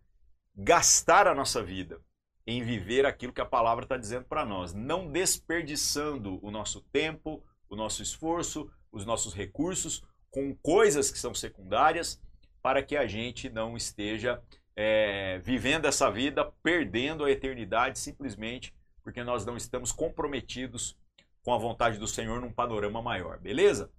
gastar 0.56 1.26
a 1.26 1.34
nossa 1.34 1.64
vida 1.64 2.00
em 2.46 2.62
viver 2.62 3.08
aquilo 3.08 3.34
que 3.34 3.42
a 3.42 3.46
palavra 3.46 3.86
está 3.86 3.98
dizendo 3.98 4.26
para 4.26 4.46
nós, 4.46 4.72
não 4.72 5.12
desperdiçando 5.12 6.38
o 6.46 6.52
nosso 6.52 6.80
tempo, 6.92 7.44
o 7.68 7.76
nosso 7.76 8.04
esforço, 8.04 8.70
os 8.92 9.04
nossos 9.04 9.34
recursos 9.34 10.04
com 10.30 10.56
coisas 10.58 11.10
que 11.10 11.18
são 11.18 11.34
secundárias, 11.34 12.22
para 12.64 12.82
que 12.82 12.96
a 12.96 13.06
gente 13.06 13.50
não 13.50 13.78
esteja 13.78 14.42
é, 14.76 15.38
vivendo 15.44 15.86
essa 15.86 16.10
vida 16.10 16.52
perdendo 16.64 17.26
a 17.26 17.30
eternidade 17.30 18.00
simplesmente 18.00 18.74
porque 19.04 19.24
nós 19.24 19.46
não 19.46 19.58
estamos 19.58 19.92
comprometidos 19.92 20.98
com 21.44 21.54
a 21.54 21.58
vontade 21.58 22.00
do 22.00 22.08
Senhor 22.08 22.40
num 22.40 22.54
panorama 22.54 23.02
maior, 23.02 23.38
beleza? 23.38 23.92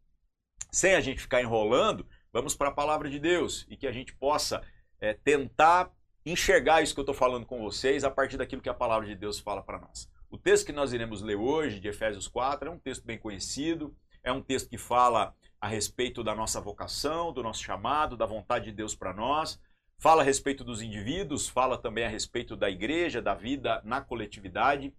Sem 0.73 0.95
a 0.95 1.01
gente 1.01 1.21
ficar 1.21 1.43
enrolando, 1.43 2.07
vamos 2.33 2.57
para 2.57 2.71
a 2.71 2.75
palavra 2.75 3.11
de 3.11 3.19
Deus 3.19 3.67
e 3.69 3.77
que 3.77 3.87
a 3.87 3.93
gente 3.93 4.15
possa 4.17 4.63
é, 4.99 5.13
tentar 5.13 5.93
enxergar 6.25 6.83
isso 6.83 6.95
que 6.95 7.01
eu 7.01 7.05
estou 7.05 7.15
falando 7.15 7.45
com 7.45 7.61
vocês 7.61 8.03
a 8.03 8.11
partir 8.11 8.39
daquilo 8.39 8.63
que 8.63 8.69
a 8.69 8.75
palavra 8.75 9.07
de 9.07 9.15
Deus 9.15 9.39
fala 9.39 9.63
para 9.63 9.79
nós. 9.79 10.11
O 10.31 10.39
texto 10.39 10.65
que 10.65 10.73
nós 10.73 10.95
iremos 10.95 11.21
ler 11.21 11.37
hoje, 11.37 11.79
de 11.79 11.89
Efésios 11.89 12.27
4, 12.27 12.69
é 12.69 12.73
um 12.73 12.79
texto 12.79 13.05
bem 13.05 13.19
conhecido, 13.19 13.95
é 14.25 14.33
um 14.33 14.43
texto 14.43 14.69
que 14.69 14.79
fala 14.79 15.35
a 15.61 15.69
respeito 15.69 16.25
da 16.25 16.35
nossa 16.35 16.61
vocação, 16.61 17.33
do 17.33 17.43
nosso 17.43 17.63
chamado, 17.63 18.17
da 18.17 18.27
vontade 18.27 18.67
de 18.67 18.73
Deus 18.73 18.95
para 18.95 19.13
nós, 19.13 19.61
fala 19.99 20.23
a 20.23 20.25
respeito 20.25 20.65
dos 20.65 20.83
indivíduos, 20.83 21.49
fala 21.49 21.79
também 21.79 22.05
a 22.05 22.09
respeito 22.09 22.57
da 22.57 22.69
igreja, 22.69 23.23
da 23.23 23.35
vida 23.35 23.81
na 23.85 24.01
coletividade, 24.01 24.93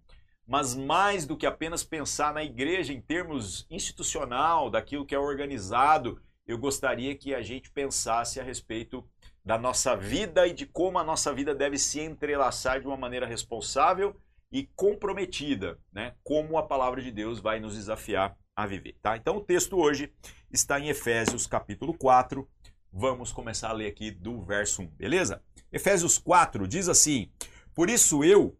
mas 0.46 0.74
mais 0.74 1.26
do 1.26 1.36
que 1.36 1.44
apenas 1.44 1.82
pensar 1.82 2.32
na 2.32 2.42
igreja 2.42 2.92
em 2.92 3.00
termos 3.00 3.66
institucional, 3.68 4.70
daquilo 4.70 5.04
que 5.04 5.14
é 5.14 5.18
organizado, 5.18 6.20
eu 6.46 6.56
gostaria 6.56 7.16
que 7.16 7.34
a 7.34 7.42
gente 7.42 7.70
pensasse 7.70 8.38
a 8.38 8.44
respeito 8.44 9.04
da 9.44 9.58
nossa 9.58 9.96
vida 9.96 10.46
e 10.46 10.52
de 10.52 10.66
como 10.66 10.98
a 10.98 11.04
nossa 11.04 11.32
vida 11.32 11.54
deve 11.54 11.78
se 11.78 12.00
entrelaçar 12.00 12.80
de 12.80 12.86
uma 12.86 12.96
maneira 12.96 13.26
responsável 13.26 14.16
e 14.50 14.68
comprometida, 14.74 15.78
né? 15.92 16.14
Como 16.22 16.56
a 16.56 16.62
palavra 16.62 17.02
de 17.02 17.10
Deus 17.10 17.40
vai 17.40 17.58
nos 17.58 17.74
desafiar 17.74 18.36
a 18.56 18.66
viver, 18.66 18.96
tá? 19.02 19.16
Então 19.16 19.36
o 19.36 19.44
texto 19.44 19.76
hoje 19.76 20.10
está 20.50 20.80
em 20.80 20.88
Efésios 20.88 21.46
capítulo 21.46 21.92
4. 21.92 22.48
Vamos 22.90 23.30
começar 23.30 23.68
a 23.68 23.74
ler 23.74 23.88
aqui 23.88 24.10
do 24.10 24.40
verso 24.40 24.80
1, 24.80 24.86
beleza? 24.86 25.42
Efésios 25.70 26.16
4 26.16 26.66
diz 26.66 26.88
assim: 26.88 27.30
Por 27.74 27.90
isso 27.90 28.24
eu, 28.24 28.58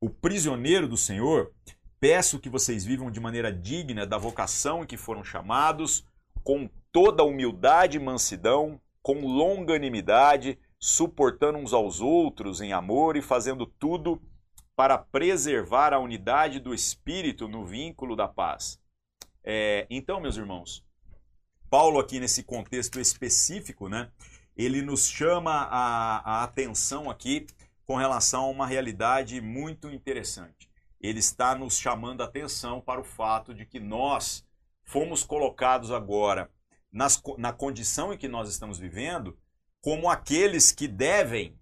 o 0.00 0.08
prisioneiro 0.08 0.86
do 0.86 0.96
Senhor, 0.96 1.52
peço 1.98 2.38
que 2.38 2.48
vocês 2.48 2.84
vivam 2.84 3.10
de 3.10 3.18
maneira 3.18 3.52
digna 3.52 4.06
da 4.06 4.16
vocação 4.16 4.84
em 4.84 4.86
que 4.86 4.96
foram 4.96 5.24
chamados, 5.24 6.06
com 6.44 6.70
toda 6.92 7.24
humildade 7.24 7.96
e 7.96 8.00
mansidão, 8.00 8.80
com 9.02 9.26
longanimidade, 9.26 10.56
suportando 10.78 11.58
uns 11.58 11.72
aos 11.72 12.00
outros 12.00 12.60
em 12.60 12.72
amor 12.72 13.16
e 13.16 13.22
fazendo 13.22 13.66
tudo 13.66 14.22
para 14.76 14.96
preservar 14.96 15.92
a 15.92 15.98
unidade 15.98 16.60
do 16.60 16.72
espírito 16.72 17.48
no 17.48 17.66
vínculo 17.66 18.14
da 18.14 18.28
paz. 18.28 18.80
É, 19.50 19.86
então, 19.88 20.20
meus 20.20 20.36
irmãos, 20.36 20.84
Paulo 21.70 21.98
aqui 21.98 22.20
nesse 22.20 22.42
contexto 22.42 23.00
específico, 23.00 23.88
né, 23.88 24.12
ele 24.54 24.82
nos 24.82 25.08
chama 25.08 25.50
a, 25.70 26.18
a 26.18 26.44
atenção 26.44 27.08
aqui 27.08 27.46
com 27.86 27.96
relação 27.96 28.44
a 28.44 28.48
uma 28.48 28.66
realidade 28.66 29.40
muito 29.40 29.88
interessante. 29.88 30.68
Ele 31.00 31.18
está 31.18 31.54
nos 31.54 31.78
chamando 31.78 32.20
a 32.20 32.26
atenção 32.26 32.78
para 32.78 33.00
o 33.00 33.04
fato 33.04 33.54
de 33.54 33.64
que 33.64 33.80
nós 33.80 34.46
fomos 34.84 35.24
colocados 35.24 35.90
agora 35.90 36.50
nas, 36.92 37.18
na 37.38 37.50
condição 37.50 38.12
em 38.12 38.18
que 38.18 38.28
nós 38.28 38.50
estamos 38.50 38.78
vivendo, 38.78 39.34
como 39.80 40.10
aqueles 40.10 40.72
que 40.72 40.86
devem, 40.86 41.58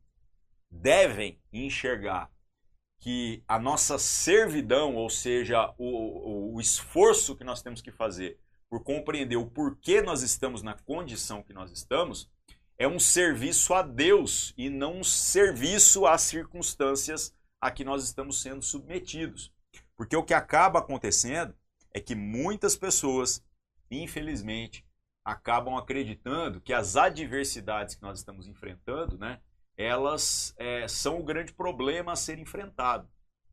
devem 0.68 1.38
enxergar 1.52 2.32
que 2.98 3.42
a 3.46 3.58
nossa 3.58 3.98
servidão, 3.98 4.96
ou 4.96 5.08
seja, 5.10 5.72
o, 5.78 5.86
o, 5.86 6.54
o 6.54 6.60
esforço 6.60 7.36
que 7.36 7.44
nós 7.44 7.62
temos 7.62 7.80
que 7.80 7.92
fazer 7.92 8.38
por 8.68 8.82
compreender 8.82 9.36
o 9.36 9.46
porquê 9.46 10.02
nós 10.02 10.22
estamos 10.22 10.62
na 10.62 10.74
condição 10.74 11.42
que 11.42 11.52
nós 11.52 11.70
estamos, 11.70 12.30
é 12.78 12.86
um 12.86 12.98
serviço 12.98 13.72
a 13.72 13.82
Deus 13.82 14.52
e 14.56 14.68
não 14.68 14.98
um 14.98 15.04
serviço 15.04 16.06
às 16.06 16.22
circunstâncias 16.22 17.34
a 17.60 17.70
que 17.70 17.84
nós 17.84 18.04
estamos 18.04 18.40
sendo 18.42 18.62
submetidos. 18.62 19.52
Porque 19.96 20.16
o 20.16 20.22
que 20.22 20.34
acaba 20.34 20.78
acontecendo 20.78 21.54
é 21.92 22.00
que 22.00 22.14
muitas 22.14 22.76
pessoas, 22.76 23.42
infelizmente, 23.90 24.84
acabam 25.24 25.76
acreditando 25.76 26.60
que 26.60 26.72
as 26.72 26.96
adversidades 26.96 27.94
que 27.94 28.02
nós 28.02 28.18
estamos 28.18 28.46
enfrentando, 28.46 29.16
né, 29.16 29.40
elas 29.76 30.54
é, 30.56 30.86
são 30.88 31.20
o 31.20 31.24
grande 31.24 31.52
problema 31.52 32.12
a 32.12 32.16
ser 32.16 32.38
enfrentado. 32.38 33.08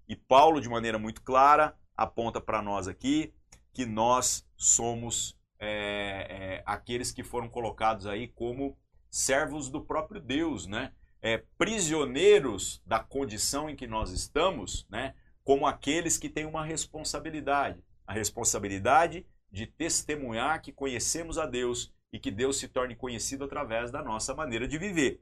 E 0.07 0.15
Paulo, 0.15 0.61
de 0.61 0.69
maneira 0.69 0.97
muito 0.97 1.21
clara, 1.21 1.75
aponta 1.95 2.39
para 2.39 2.61
nós 2.61 2.87
aqui 2.87 3.33
que 3.73 3.85
nós 3.85 4.47
somos 4.55 5.37
é, 5.59 6.27
é, 6.29 6.63
aqueles 6.65 7.11
que 7.11 7.23
foram 7.23 7.49
colocados 7.49 8.05
aí 8.05 8.27
como 8.27 8.77
servos 9.09 9.69
do 9.69 9.81
próprio 9.81 10.21
Deus, 10.21 10.67
né? 10.67 10.93
É, 11.21 11.43
prisioneiros 11.57 12.81
da 12.85 12.99
condição 12.99 13.69
em 13.69 13.75
que 13.75 13.87
nós 13.87 14.11
estamos, 14.11 14.85
né? 14.89 15.15
Como 15.43 15.65
aqueles 15.65 16.17
que 16.17 16.29
têm 16.29 16.45
uma 16.45 16.65
responsabilidade, 16.65 17.81
a 18.05 18.13
responsabilidade 18.13 19.25
de 19.51 19.67
testemunhar 19.67 20.61
que 20.61 20.71
conhecemos 20.71 21.37
a 21.37 21.45
Deus 21.45 21.93
e 22.11 22.19
que 22.19 22.29
Deus 22.31 22.57
se 22.57 22.67
torne 22.67 22.95
conhecido 22.95 23.43
através 23.43 23.91
da 23.91 24.03
nossa 24.03 24.35
maneira 24.35 24.67
de 24.67 24.77
viver. 24.77 25.21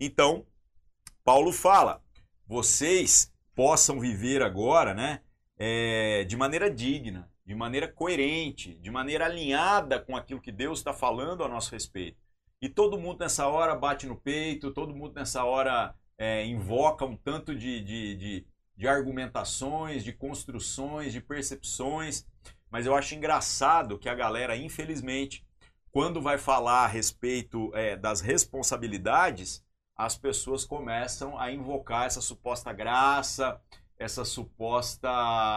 Então, 0.00 0.46
Paulo 1.22 1.52
fala: 1.52 2.02
vocês 2.46 3.30
possam 3.54 4.00
viver 4.00 4.42
agora, 4.42 4.94
né? 4.94 5.20
É, 5.58 6.24
de 6.24 6.38
maneira 6.38 6.70
digna, 6.70 7.30
de 7.44 7.54
maneira 7.54 7.86
coerente, 7.86 8.74
de 8.76 8.90
maneira 8.90 9.26
alinhada 9.26 10.00
com 10.00 10.16
aquilo 10.16 10.40
que 10.40 10.50
Deus 10.50 10.78
está 10.78 10.94
falando 10.94 11.44
a 11.44 11.48
nosso 11.48 11.70
respeito. 11.72 12.18
E 12.62 12.68
todo 12.68 12.98
mundo 12.98 13.20
nessa 13.20 13.46
hora 13.46 13.74
bate 13.74 14.06
no 14.06 14.16
peito, 14.16 14.70
todo 14.70 14.94
mundo 14.96 15.14
nessa 15.14 15.44
hora 15.44 15.94
é, 16.16 16.46
invoca 16.46 17.04
um 17.04 17.16
tanto 17.16 17.54
de, 17.54 17.82
de, 17.82 18.14
de, 18.16 18.46
de 18.74 18.88
argumentações, 18.88 20.02
de 20.02 20.12
construções, 20.14 21.12
de 21.12 21.20
percepções. 21.20 22.26
Mas 22.70 22.86
eu 22.86 22.94
acho 22.94 23.14
engraçado 23.14 23.98
que 23.98 24.08
a 24.08 24.14
galera, 24.14 24.56
infelizmente, 24.56 25.44
quando 25.90 26.22
vai 26.22 26.38
falar 26.38 26.84
a 26.84 26.88
respeito 26.88 27.70
é, 27.74 27.96
das 27.96 28.20
responsabilidades, 28.20 29.62
as 30.00 30.16
pessoas 30.16 30.64
começam 30.64 31.38
a 31.38 31.52
invocar 31.52 32.06
essa 32.06 32.22
suposta 32.22 32.72
graça, 32.72 33.60
essa 33.98 34.24
suposta 34.24 35.10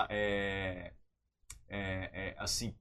é, 0.09 0.91
é, 1.69 2.09
é, 2.11 2.35
assim, 2.37 2.75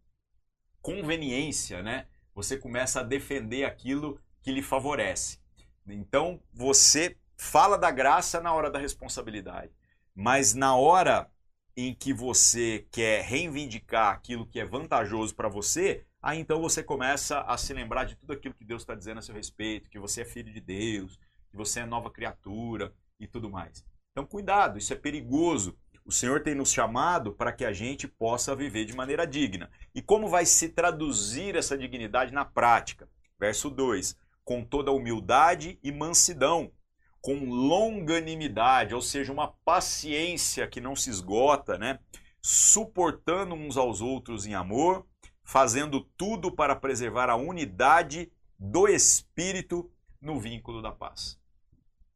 conveniência, 0.81 1.81
né? 1.81 2.09
Você 2.35 2.57
começa 2.57 2.99
a 2.99 3.04
defender 3.04 3.62
aquilo 3.62 4.21
que 4.42 4.50
lhe 4.50 4.61
favorece. 4.61 5.38
Então, 5.87 6.42
você 6.52 7.16
fala 7.37 7.78
da 7.78 7.92
graça 7.92 8.40
na 8.40 8.52
hora 8.52 8.69
da 8.69 8.81
responsabilidade, 8.81 9.71
mas 10.16 10.54
na 10.54 10.75
hora 10.75 11.31
em 11.76 11.95
que 11.95 12.12
você 12.12 12.88
quer 12.90 13.23
reivindicar 13.23 14.12
aquilo 14.12 14.49
que 14.49 14.59
é 14.59 14.64
vantajoso 14.64 15.33
para 15.37 15.49
você, 15.49 16.04
aí 16.21 16.40
então 16.40 16.61
você 16.61 16.83
começa 16.83 17.40
a 17.42 17.57
se 17.57 17.73
lembrar 17.73 18.02
de 18.04 18.16
tudo 18.16 18.33
aquilo 18.33 18.54
que 18.54 18.64
Deus 18.64 18.83
está 18.83 18.97
dizendo 18.97 19.19
a 19.19 19.23
seu 19.23 19.35
respeito, 19.35 19.88
que 19.88 19.99
você 19.99 20.23
é 20.23 20.25
filho 20.25 20.52
de 20.52 20.61
Deus, 20.61 21.21
que 21.53 21.57
você 21.57 21.81
é 21.81 21.87
nova 21.87 22.11
criatura 22.11 22.93
e 23.21 23.27
tudo 23.27 23.49
mais. 23.49 23.85
Então, 24.11 24.27
cuidado, 24.27 24.79
isso 24.79 24.93
é 24.93 24.97
perigoso. 24.97 25.79
O 26.05 26.11
Senhor 26.11 26.43
tem 26.43 26.55
nos 26.55 26.73
chamado 26.73 27.33
para 27.33 27.53
que 27.53 27.65
a 27.65 27.73
gente 27.73 28.09
possa 28.09 28.57
viver 28.57 28.85
de 28.87 28.97
maneira 28.97 29.27
digna. 29.27 29.71
E 29.95 30.03
como 30.03 30.29
vai 30.29 30.45
se 30.45 30.71
traduzir 30.71 31.55
essa 31.55 31.79
dignidade 31.79 32.33
na 32.33 32.45
prática? 32.45 33.09
Verso 33.39 33.71
2: 33.71 34.17
com 34.45 34.65
toda 34.65 34.91
humildade 34.91 35.79
e 35.83 35.93
mansidão, 35.93 36.73
com 37.21 37.45
longanimidade, 37.45 38.95
ou 38.95 39.03
seja, 39.03 39.33
uma 39.33 39.53
paciência 39.65 40.67
que 40.67 40.81
não 40.81 40.97
se 40.97 41.11
esgota, 41.11 41.79
né? 41.79 42.01
suportando 42.41 43.55
uns 43.55 43.77
aos 43.77 44.01
outros 44.01 44.47
em 44.47 44.55
amor, 44.55 45.07
fazendo 45.45 46.01
tudo 46.17 46.51
para 46.51 46.75
preservar 46.75 47.31
a 47.31 47.37
unidade 47.37 48.33
do 48.59 48.88
espírito 48.88 49.88
no 50.21 50.41
vínculo 50.41 50.83
da 50.83 50.91
paz. 50.91 51.38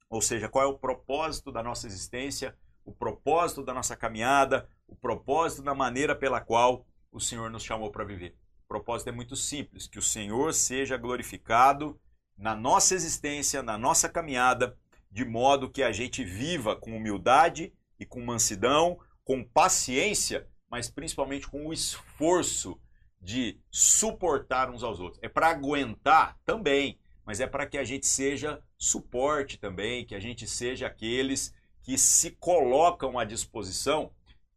Ou 0.08 0.20
seja, 0.20 0.48
qual 0.48 0.64
é 0.64 0.68
o 0.68 0.78
propósito 0.78 1.50
da 1.50 1.62
nossa 1.62 1.86
existência? 1.86 2.56
o 2.86 2.92
propósito 2.92 3.64
da 3.64 3.74
nossa 3.74 3.96
caminhada, 3.96 4.68
o 4.86 4.94
propósito 4.94 5.60
da 5.60 5.74
maneira 5.74 6.14
pela 6.14 6.40
qual 6.40 6.86
o 7.10 7.20
Senhor 7.20 7.50
nos 7.50 7.64
chamou 7.64 7.90
para 7.90 8.04
viver. 8.04 8.36
O 8.64 8.68
propósito 8.68 9.08
é 9.08 9.12
muito 9.12 9.34
simples: 9.34 9.88
que 9.88 9.98
o 9.98 10.02
Senhor 10.02 10.54
seja 10.54 10.96
glorificado 10.96 12.00
na 12.38 12.54
nossa 12.54 12.94
existência, 12.94 13.62
na 13.62 13.76
nossa 13.76 14.08
caminhada, 14.08 14.78
de 15.10 15.24
modo 15.24 15.70
que 15.70 15.82
a 15.82 15.90
gente 15.90 16.24
viva 16.24 16.76
com 16.76 16.96
humildade 16.96 17.72
e 17.98 18.06
com 18.06 18.24
mansidão, 18.24 18.98
com 19.24 19.42
paciência, 19.42 20.46
mas 20.70 20.88
principalmente 20.88 21.48
com 21.48 21.66
o 21.66 21.72
esforço 21.72 22.80
de 23.20 23.58
suportar 23.70 24.70
uns 24.70 24.84
aos 24.84 25.00
outros. 25.00 25.20
É 25.22 25.28
para 25.28 25.48
aguentar 25.48 26.38
também, 26.44 27.00
mas 27.24 27.40
é 27.40 27.46
para 27.46 27.66
que 27.66 27.78
a 27.78 27.84
gente 27.84 28.06
seja 28.06 28.62
suporte 28.78 29.58
também, 29.58 30.04
que 30.04 30.14
a 30.14 30.20
gente 30.20 30.46
seja 30.46 30.86
aqueles 30.86 31.54
que 31.82 31.96
se 31.96 32.32
colocam 32.32 33.18
à 33.18 33.24
disposição 33.24 34.10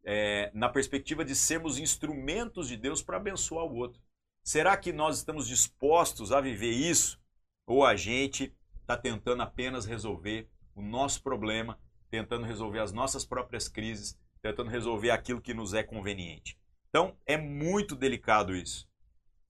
é, 0.04 0.50
na 0.54 0.68
perspectiva 0.68 1.24
de 1.24 1.36
sermos 1.36 1.78
instrumentos 1.78 2.68
de 2.68 2.76
Deus 2.76 3.02
para 3.02 3.18
abençoar 3.18 3.66
o 3.66 3.76
outro. 3.76 4.02
Será 4.44 4.76
que 4.76 4.92
nós 4.92 5.18
estamos 5.18 5.48
dispostos 5.48 6.32
a 6.32 6.42
viver 6.42 6.72
isso? 6.72 7.20
Ou 7.68 7.86
a 7.86 7.96
gente 7.96 8.56
está 8.82 8.98
tentando 8.98 9.44
apenas 9.44 9.86
resolver 9.86 10.50
o 10.74 10.82
nosso 10.82 11.22
problema, 11.22 11.80
tentando 12.10 12.46
resolver 12.46 12.80
as 12.80 12.92
nossas 12.92 13.24
próprias 13.24 13.68
crises, 13.68 14.18
tentando 14.42 14.72
resolver 14.72 15.12
aquilo 15.12 15.42
que 15.42 15.54
nos 15.54 15.74
é 15.74 15.84
conveniente? 15.84 16.58
Então, 16.90 17.16
é 17.26 17.38
muito 17.38 17.96
delicado 17.96 18.56
isso. 18.56 18.90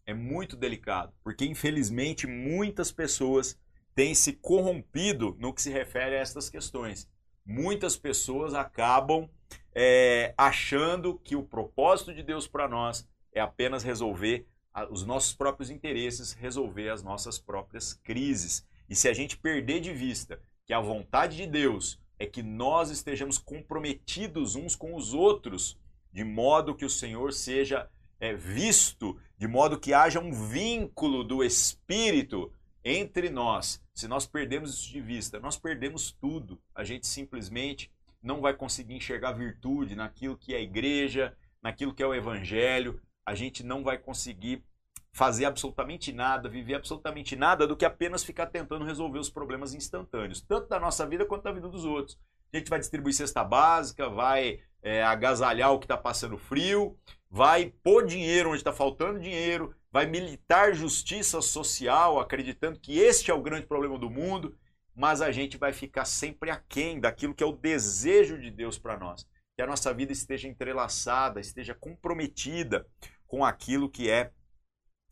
É 0.06 0.14
muito 0.14 0.58
delicado, 0.58 1.14
porque 1.24 1.46
infelizmente 1.46 2.28
muitas 2.28 2.92
pessoas 2.92 3.58
têm 3.96 4.14
se 4.16 4.34
corrompido 4.34 5.36
no 5.40 5.54
que 5.54 5.62
se 5.62 5.70
refere 5.70 6.16
a 6.16 6.20
estas 6.20 6.50
questões 6.50 7.10
muitas 7.50 7.98
pessoas 7.98 8.54
acabam 8.54 9.28
é, 9.74 10.36
achando 10.38 11.20
que 11.24 11.36
o 11.36 11.44
propósito 11.44 12.14
de 12.14 12.22
Deus 12.22 12.48
para 12.48 12.68
nós 12.68 13.08
é 13.34 13.42
apenas 13.42 13.84
resolver 13.84 14.48
os 14.92 15.04
nossos 15.04 15.34
próprios 15.34 15.72
interesses, 15.72 16.32
resolver 16.32 16.90
as 16.90 17.02
nossas 17.02 17.40
próprias 17.40 17.94
crises. 17.94 18.66
E 18.88 18.96
se 18.96 19.10
a 19.10 19.14
gente 19.14 19.36
perder 19.36 19.82
de 19.82 19.92
vista 19.92 20.40
que 20.64 20.74
a 20.74 20.80
vontade 20.80 21.38
de 21.38 21.48
Deus 21.48 22.00
é 22.20 22.26
que 22.26 22.44
nós 22.44 22.92
estejamos 22.92 23.40
comprometidos 23.40 24.56
uns 24.56 24.76
com 24.76 24.96
os 24.96 25.14
outros, 25.14 25.78
de 26.14 26.24
modo 26.24 26.76
que 26.76 26.86
o 26.86 26.90
Senhor 26.90 27.34
seja 27.34 27.90
é, 28.20 28.34
visto, 28.34 29.20
de 29.38 29.48
modo 29.48 29.80
que 29.80 29.94
haja 29.94 30.20
um 30.20 30.32
vínculo 30.32 31.24
do 31.24 31.44
Espírito 31.44 32.54
entre 32.84 33.30
nós, 33.30 33.84
se 33.94 34.08
nós 34.08 34.26
perdemos 34.26 34.74
isso 34.74 34.92
de 34.92 35.02
vista, 35.02 35.40
nós 35.40 35.58
perdemos 35.58 36.12
tudo. 36.12 36.62
A 36.74 36.84
gente 36.84 37.08
simplesmente 37.08 37.92
não 38.22 38.42
vai 38.42 38.54
conseguir 38.54 38.96
enxergar 38.96 39.34
virtude 39.34 39.96
naquilo 39.96 40.38
que 40.38 40.54
é 40.54 40.58
a 40.58 40.62
igreja, 40.62 41.36
naquilo 41.62 41.94
que 41.94 42.04
é 42.04 42.08
o 42.08 42.14
evangelho. 42.14 43.02
A 43.26 43.36
gente 43.36 43.64
não 43.64 43.84
vai 43.84 43.98
conseguir 43.98 44.64
fazer 45.12 45.46
absolutamente 45.46 46.14
nada, 46.14 46.48
viver 46.48 46.76
absolutamente 46.76 47.36
nada 47.36 47.68
do 47.68 47.76
que 47.76 47.86
apenas 47.86 48.24
ficar 48.24 48.48
tentando 48.48 48.86
resolver 48.86 49.20
os 49.20 49.30
problemas 49.30 49.74
instantâneos, 49.74 50.42
tanto 50.42 50.68
da 50.68 50.80
nossa 50.80 51.06
vida 51.06 51.26
quanto 51.26 51.44
da 51.44 51.52
vida 51.52 51.68
dos 51.68 51.84
outros. 51.84 52.18
A 52.54 52.58
gente 52.58 52.70
vai 52.70 52.80
distribuir 52.80 53.14
cesta 53.14 53.44
básica, 53.44 54.10
vai 54.10 54.60
é, 54.82 55.04
agasalhar 55.04 55.72
o 55.72 55.80
que 55.80 55.86
está 55.86 55.98
passando 55.98 56.38
frio, 56.38 56.98
vai 57.30 57.74
pôr 57.84 58.06
dinheiro 58.06 58.50
onde 58.50 58.60
está 58.60 58.74
faltando 58.74 59.20
dinheiro, 59.20 59.76
vai 59.92 60.06
militar 60.06 60.74
justiça 60.74 61.42
social, 61.42 62.20
acreditando 62.20 62.80
que 62.80 63.00
este 63.00 63.32
é 63.32 63.34
o 63.34 63.42
grande 63.42 63.66
problema 63.66 63.98
do 63.98 64.10
mundo, 64.10 64.58
mas 64.96 65.22
a 65.22 65.32
gente 65.32 65.58
vai 65.58 65.74
ficar 65.74 66.06
sempre 66.06 66.52
aquém 66.52 67.00
daquilo 67.00 67.34
que 67.34 67.44
é 67.44 67.48
o 67.48 67.54
desejo 67.56 68.40
de 68.40 68.52
Deus 68.52 68.78
para 68.78 68.98
nós. 68.98 69.26
Que 69.56 69.62
a 69.62 69.68
nossa 69.68 69.94
vida 69.94 70.12
esteja 70.12 70.48
entrelaçada, 70.48 71.40
esteja 71.40 71.74
comprometida 71.74 72.86
com 73.26 73.44
aquilo 73.44 73.90
que 73.90 74.10
é 74.10 74.32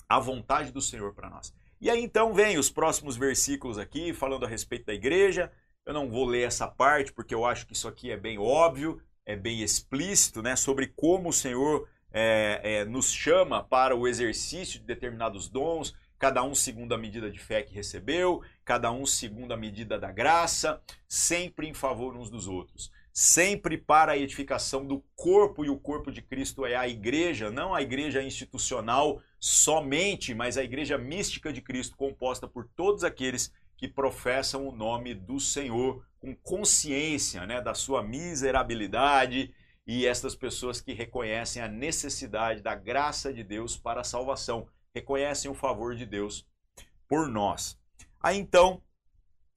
a 0.07 0.19
vontade 0.19 0.71
do 0.71 0.81
Senhor 0.81 1.13
para 1.13 1.29
nós. 1.29 1.53
E 1.79 1.89
aí 1.89 2.01
então 2.01 2.33
vem 2.33 2.57
os 2.57 2.69
próximos 2.69 3.15
versículos 3.15 3.77
aqui, 3.77 4.13
falando 4.13 4.45
a 4.45 4.49
respeito 4.49 4.85
da 4.85 4.93
igreja. 4.93 5.51
Eu 5.85 5.93
não 5.93 6.09
vou 6.09 6.25
ler 6.25 6.47
essa 6.47 6.67
parte, 6.67 7.13
porque 7.13 7.33
eu 7.33 7.45
acho 7.45 7.65
que 7.65 7.73
isso 7.73 7.87
aqui 7.87 8.11
é 8.11 8.17
bem 8.17 8.37
óbvio, 8.37 9.01
é 9.25 9.35
bem 9.35 9.61
explícito, 9.61 10.41
né? 10.41 10.55
Sobre 10.55 10.87
como 10.87 11.29
o 11.29 11.33
Senhor 11.33 11.87
é, 12.11 12.61
é, 12.63 12.85
nos 12.85 13.11
chama 13.11 13.63
para 13.63 13.95
o 13.95 14.07
exercício 14.07 14.79
de 14.79 14.85
determinados 14.85 15.47
dons, 15.47 15.95
cada 16.17 16.43
um 16.43 16.55
segundo 16.55 16.93
a 16.93 16.97
medida 16.97 17.29
de 17.29 17.39
fé 17.39 17.61
que 17.61 17.73
recebeu, 17.73 18.41
cada 18.65 18.91
um 18.91 19.05
segundo 19.05 19.53
a 19.53 19.57
medida 19.57 19.99
da 19.99 20.11
graça, 20.11 20.81
sempre 21.07 21.67
em 21.67 21.73
favor 21.73 22.15
uns 22.15 22.29
dos 22.29 22.47
outros, 22.47 22.91
sempre 23.13 23.77
para 23.77 24.13
a 24.13 24.17
edificação 24.17 24.85
do 24.85 25.03
corpo, 25.15 25.63
e 25.63 25.69
o 25.69 25.77
corpo 25.77 26.11
de 26.11 26.21
Cristo 26.21 26.65
é 26.65 26.75
a 26.75 26.87
igreja, 26.87 27.51
não 27.51 27.73
a 27.73 27.81
igreja 27.81 28.23
institucional 28.23 29.21
somente, 29.39 30.33
mas 30.33 30.57
a 30.57 30.63
igreja 30.63 30.97
mística 30.97 31.53
de 31.53 31.61
Cristo, 31.61 31.95
composta 31.95 32.47
por 32.47 32.67
todos 32.75 33.03
aqueles 33.03 33.51
que 33.77 33.87
professam 33.87 34.67
o 34.67 34.75
nome 34.75 35.13
do 35.13 35.39
Senhor 35.39 36.03
com 36.19 36.35
consciência 36.35 37.45
né, 37.45 37.61
da 37.61 37.75
sua 37.75 38.01
miserabilidade 38.01 39.53
e 39.87 40.05
estas 40.05 40.35
pessoas 40.35 40.81
que 40.81 40.91
reconhecem 40.91 41.61
a 41.61 41.67
necessidade 41.67 42.61
da 42.61 42.75
graça 42.75 43.33
de 43.33 43.41
Deus 43.41 43.77
para 43.77 44.01
a 44.01 44.03
salvação, 44.03 44.67
reconhecem 44.93 45.49
o 45.49 45.55
favor 45.55 45.95
de 45.95 46.05
Deus 46.05 46.45
por 47.07 47.29
nós. 47.29 47.79
Aí 48.19 48.37
então, 48.37 48.83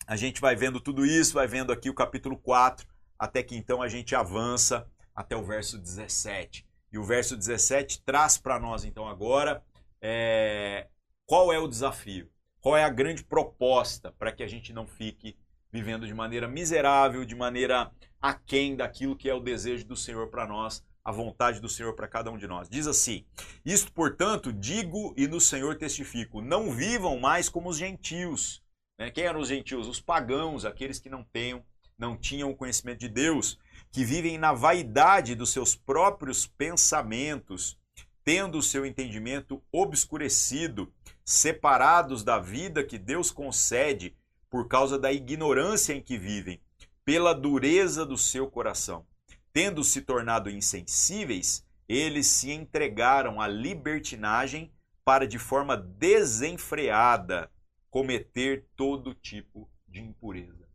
a 0.07 0.15
gente 0.15 0.41
vai 0.41 0.55
vendo 0.55 0.81
tudo 0.81 1.05
isso, 1.05 1.35
vai 1.35 1.49
vendo 1.49 1.73
aqui 1.73 1.91
o 1.91 1.95
capítulo 1.95 2.37
4, 2.37 2.87
até 3.19 3.43
que 3.43 3.57
então 3.57 3.83
a 3.83 3.89
gente 3.89 4.15
avança 4.15 4.89
até 5.13 5.37
o 5.37 5.45
verso 5.45 5.77
17. 5.77 6.65
E 6.93 6.99
o 6.99 7.05
verso 7.05 7.37
17 7.37 8.03
traz 8.03 8.39
para 8.39 8.61
nós 8.61 8.85
então 8.85 9.09
agora 9.09 9.65
é, 10.01 10.87
qual 11.27 11.53
é 11.53 11.59
o 11.59 11.69
desafio, 11.69 12.31
qual 12.61 12.77
é 12.77 12.85
a 12.85 12.89
grande 12.89 13.25
proposta 13.25 14.13
para 14.13 14.31
que 14.31 14.45
a 14.45 14.49
gente 14.49 14.73
não 14.73 14.87
fique 14.87 15.37
vivendo 15.73 16.07
de 16.07 16.15
maneira 16.15 16.49
miserável, 16.49 17.25
de 17.25 17.35
maneira 17.35 17.91
aquém 18.21 18.77
daquilo 18.77 19.17
que 19.17 19.29
é 19.29 19.35
o 19.35 19.41
desejo 19.41 19.87
do 19.87 19.97
Senhor 19.97 20.29
para 20.29 20.47
nós, 20.47 20.85
a 21.05 21.11
vontade 21.11 21.61
do 21.61 21.69
Senhor 21.69 21.95
para 21.95 22.09
cada 22.09 22.31
um 22.31 22.37
de 22.37 22.47
nós. 22.47 22.69
Diz 22.69 22.87
assim: 22.87 23.25
Isto, 23.65 23.93
portanto, 23.93 24.53
digo 24.53 25.15
e 25.17 25.27
no 25.27 25.41
Senhor 25.41 25.77
testifico: 25.77 26.41
não 26.41 26.71
vivam 26.71 27.19
mais 27.19 27.49
como 27.49 27.69
os 27.69 27.79
gentios. 27.79 28.63
Né? 28.99 29.11
Quem 29.11 29.25
eram 29.25 29.41
os 29.41 29.49
gentios? 29.49 29.89
Os 29.89 30.01
pagãos, 30.01 30.65
aqueles 30.65 30.99
que 30.99 31.09
não 31.09 31.25
tenham, 31.25 31.65
não 31.99 32.17
tinham 32.17 32.51
o 32.51 32.57
conhecimento 32.57 33.01
de 33.01 33.09
Deus, 33.09 33.59
que 33.91 34.05
vivem 34.05 34.39
na 34.39 34.53
vaidade 34.53 35.35
dos 35.35 35.51
seus 35.51 35.75
próprios 35.75 36.47
pensamentos, 36.47 37.79
tendo 38.25 38.59
o 38.59 38.63
seu 38.63 38.85
entendimento 38.85 39.63
obscurecido, 39.73 40.93
separados 41.25 42.23
da 42.23 42.39
vida 42.39 42.85
que 42.85 42.99
Deus 42.99 43.31
concede 43.31 44.17
por 44.51 44.67
causa 44.69 44.99
da 44.99 45.13
ignorância 45.13 45.95
em 45.95 46.03
que 46.03 46.19
vivem, 46.19 46.61
pela 47.05 47.33
dureza 47.33 48.05
do 48.05 48.19
seu 48.19 48.51
coração. 48.51 49.07
Tendo 49.53 49.83
se 49.83 50.03
tornado 50.03 50.51
insensíveis, 50.51 51.65
eles 51.89 52.27
se 52.27 52.51
entregaram 52.51 53.41
à 53.41 53.49
libertinagem 53.49 54.73
para, 55.05 55.27
de 55.27 55.39
forma 55.39 55.77
desenfreada, 55.77 57.51
cometer 57.89 58.67
todo 58.77 59.15
tipo 59.15 59.69
de 59.89 60.01
impureza. 60.01 60.69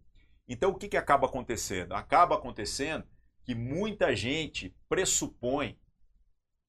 Então, 0.47 0.71
o 0.71 0.75
que, 0.75 0.87
que 0.87 0.97
acaba 0.97 1.27
acontecendo? 1.27 1.93
Acaba 1.93 2.35
acontecendo 2.35 3.05
que 3.43 3.55
muita 3.55 4.15
gente 4.15 4.75
pressupõe 4.89 5.77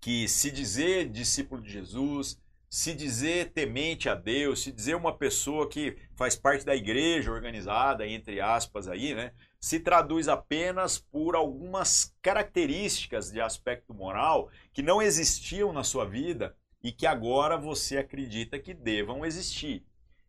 que 0.01 0.29
se 0.29 0.51
dizer 0.51 1.09
discípulo 1.09 1.63
de 1.63 1.71
Jesus, 1.71 2.41
se 2.77 2.93
dizer 2.93 3.53
temente 3.55 4.07
a 4.07 4.15
Deus, 4.15 4.63
se 4.63 4.71
dizer 4.71 4.97
uma 4.97 5.17
pessoa 5.17 5.67
que 5.67 5.97
faz 6.15 6.37
parte 6.37 6.63
da 6.63 6.77
igreja 6.77 7.33
organizada, 7.33 8.07
entre 8.07 8.39
aspas 8.39 8.87
aí, 8.87 9.15
né, 9.15 9.33
se 9.59 9.81
traduz 9.81 10.29
apenas 10.29 10.99
por 10.99 11.35
algumas 11.35 12.15
características 12.21 13.33
de 13.33 13.41
aspecto 13.41 13.95
moral 13.95 14.51
que 14.75 14.83
não 14.83 15.01
existiam 15.01 15.73
na 15.73 15.83
sua 15.83 16.05
vida 16.05 16.55
e 16.83 16.93
que 16.93 17.07
agora 17.07 17.57
você 17.57 17.97
acredita 17.97 18.59
que 18.59 18.75
devam 18.75 19.25
existir. 19.25 19.83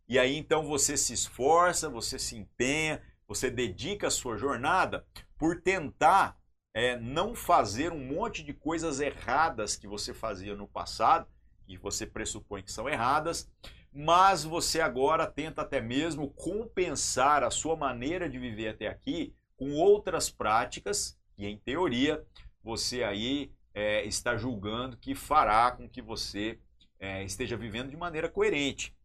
E 0.07 0.17
aí 0.17 0.38
então 0.38 0.63
você 0.63 0.95
se 0.95 1.12
esforça, 1.12 1.89
você 1.89 2.17
se 2.17 2.38
empenha, 2.38 3.01
você 3.27 3.51
dedica 3.51 4.07
a 4.07 4.12
sua 4.12 4.38
jornada 4.38 5.05
por 5.38 5.60
tentar 5.62 6.39
é, 6.73 6.97
não 6.97 7.36
fazer 7.36 7.91
um 7.91 8.05
monte 8.05 8.41
de 8.41 8.53
coisas 8.53 9.01
erradas 9.01 9.75
que 9.75 9.86
você 9.86 10.13
fazia 10.13 10.55
no 10.55 10.65
passado, 10.65 11.27
que 11.75 11.77
você 11.77 12.06
pressupõe 12.06 12.63
que 12.63 12.71
são 12.71 12.88
erradas, 12.88 13.51
mas 13.91 14.43
você 14.43 14.80
agora 14.80 15.27
tenta 15.27 15.62
até 15.62 15.82
mesmo 15.82 16.30
compensar 16.32 17.43
a 17.43 17.51
sua 17.51 17.75
maneira 17.75 18.30
de 18.30 18.39
viver 18.39 18.69
até 18.69 18.88
aqui 18.88 19.36
com 19.58 19.73
outras 19.73 20.30
práticas 20.30 21.19
que, 21.36 21.45
em 21.45 21.58
teoria, 21.58 22.25
você 22.63 23.03
aí 23.03 23.51
é, 23.73 24.06
está 24.06 24.38
julgando 24.38 24.97
que 24.97 25.13
fará 25.13 25.71
com 25.71 25.89
que 25.89 26.01
você 26.01 26.60
é, 26.99 27.23
esteja 27.23 27.58
vivendo 27.58 27.89
de 27.89 27.97
maneira 27.97 28.30
coerente. 28.30 28.95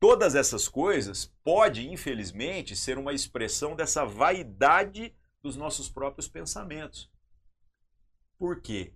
Todas 0.00 0.34
essas 0.34 0.68
coisas 0.68 1.32
pode, 1.42 1.88
infelizmente, 1.88 2.76
ser 2.76 2.98
uma 2.98 3.12
expressão 3.12 3.74
dessa 3.74 4.04
vaidade 4.04 5.14
dos 5.42 5.56
nossos 5.56 5.88
próprios 5.88 6.28
pensamentos. 6.28 7.10
Por 8.38 8.60
quê? 8.60 8.92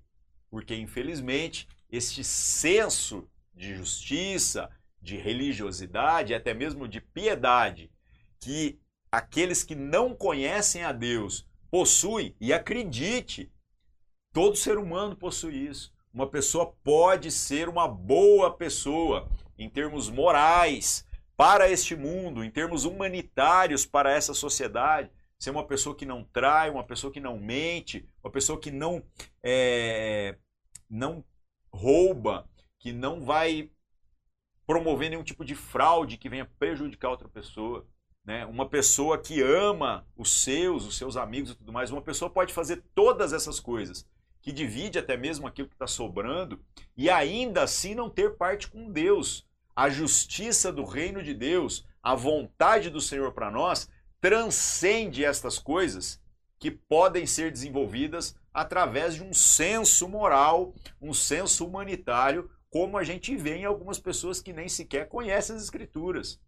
Porque, 0.48 0.74
infelizmente, 0.76 1.66
este 1.92 2.24
senso 2.24 3.28
de 3.54 3.76
justiça, 3.76 4.70
de 5.00 5.16
religiosidade, 5.16 6.34
até 6.34 6.54
mesmo 6.54 6.88
de 6.88 7.02
piedade, 7.02 7.92
que 8.40 8.80
aqueles 9.10 9.62
que 9.62 9.74
não 9.74 10.14
conhecem 10.14 10.82
a 10.82 10.90
Deus 10.90 11.46
possuem, 11.70 12.34
e 12.40 12.52
acredite, 12.52 13.52
todo 14.32 14.56
ser 14.56 14.78
humano 14.78 15.14
possui 15.14 15.68
isso. 15.68 15.92
Uma 16.12 16.26
pessoa 16.26 16.74
pode 16.82 17.30
ser 17.30 17.68
uma 17.68 17.86
boa 17.86 18.54
pessoa 18.54 19.28
em 19.58 19.68
termos 19.68 20.08
morais 20.08 21.06
para 21.36 21.70
este 21.70 21.94
mundo, 21.94 22.44
em 22.44 22.50
termos 22.50 22.84
humanitários 22.84 23.86
para 23.86 24.12
essa 24.12 24.34
sociedade. 24.34 25.10
Ser 25.38 25.50
uma 25.50 25.66
pessoa 25.66 25.96
que 25.96 26.06
não 26.06 26.24
trai, 26.24 26.70
uma 26.70 26.84
pessoa 26.84 27.12
que 27.12 27.20
não 27.20 27.38
mente, 27.38 28.08
uma 28.22 28.30
pessoa 28.30 28.60
que 28.60 28.70
não, 28.70 29.02
é, 29.42 30.36
não 30.88 31.24
rouba, 31.72 32.48
que 32.78 32.92
não 32.92 33.24
vai 33.24 33.70
promover 34.66 35.10
nenhum 35.10 35.24
tipo 35.24 35.44
de 35.44 35.54
fraude 35.54 36.16
que 36.16 36.28
venha 36.28 36.50
prejudicar 36.58 37.10
outra 37.10 37.28
pessoa. 37.28 37.86
Né? 38.24 38.46
Uma 38.46 38.68
pessoa 38.68 39.18
que 39.18 39.40
ama 39.42 40.06
os 40.16 40.42
seus, 40.42 40.86
os 40.86 40.96
seus 40.96 41.16
amigos 41.16 41.50
e 41.50 41.54
tudo 41.54 41.72
mais, 41.72 41.90
uma 41.90 42.02
pessoa 42.02 42.30
pode 42.30 42.52
fazer 42.52 42.82
todas 42.94 43.32
essas 43.32 43.58
coisas, 43.58 44.06
que 44.40 44.52
divide 44.52 44.98
até 44.98 45.16
mesmo 45.16 45.46
aquilo 45.46 45.68
que 45.68 45.74
está 45.74 45.86
sobrando, 45.86 46.60
e 46.96 47.10
ainda 47.10 47.62
assim 47.62 47.94
não 47.94 48.10
ter 48.10 48.36
parte 48.36 48.68
com 48.68 48.90
Deus. 48.90 49.46
A 49.74 49.88
justiça 49.88 50.72
do 50.72 50.84
reino 50.84 51.22
de 51.22 51.32
Deus, 51.34 51.86
a 52.02 52.14
vontade 52.14 52.90
do 52.90 53.00
Senhor 53.00 53.32
para 53.32 53.50
nós, 53.50 53.88
transcende 54.20 55.24
estas 55.24 55.58
coisas 55.58 56.20
que 56.58 56.70
podem 56.70 57.26
ser 57.26 57.50
desenvolvidas 57.50 58.36
através 58.52 59.14
de 59.14 59.22
um 59.22 59.32
senso 59.32 60.08
moral, 60.08 60.74
um 61.00 61.14
senso 61.14 61.66
humanitário, 61.66 62.50
como 62.70 62.96
a 62.96 63.04
gente 63.04 63.36
vê 63.36 63.56
em 63.56 63.64
algumas 63.64 63.98
pessoas 63.98 64.40
que 64.40 64.52
nem 64.52 64.68
sequer 64.68 65.08
conhecem 65.08 65.56
as 65.56 65.62
Escrituras. 65.62 66.40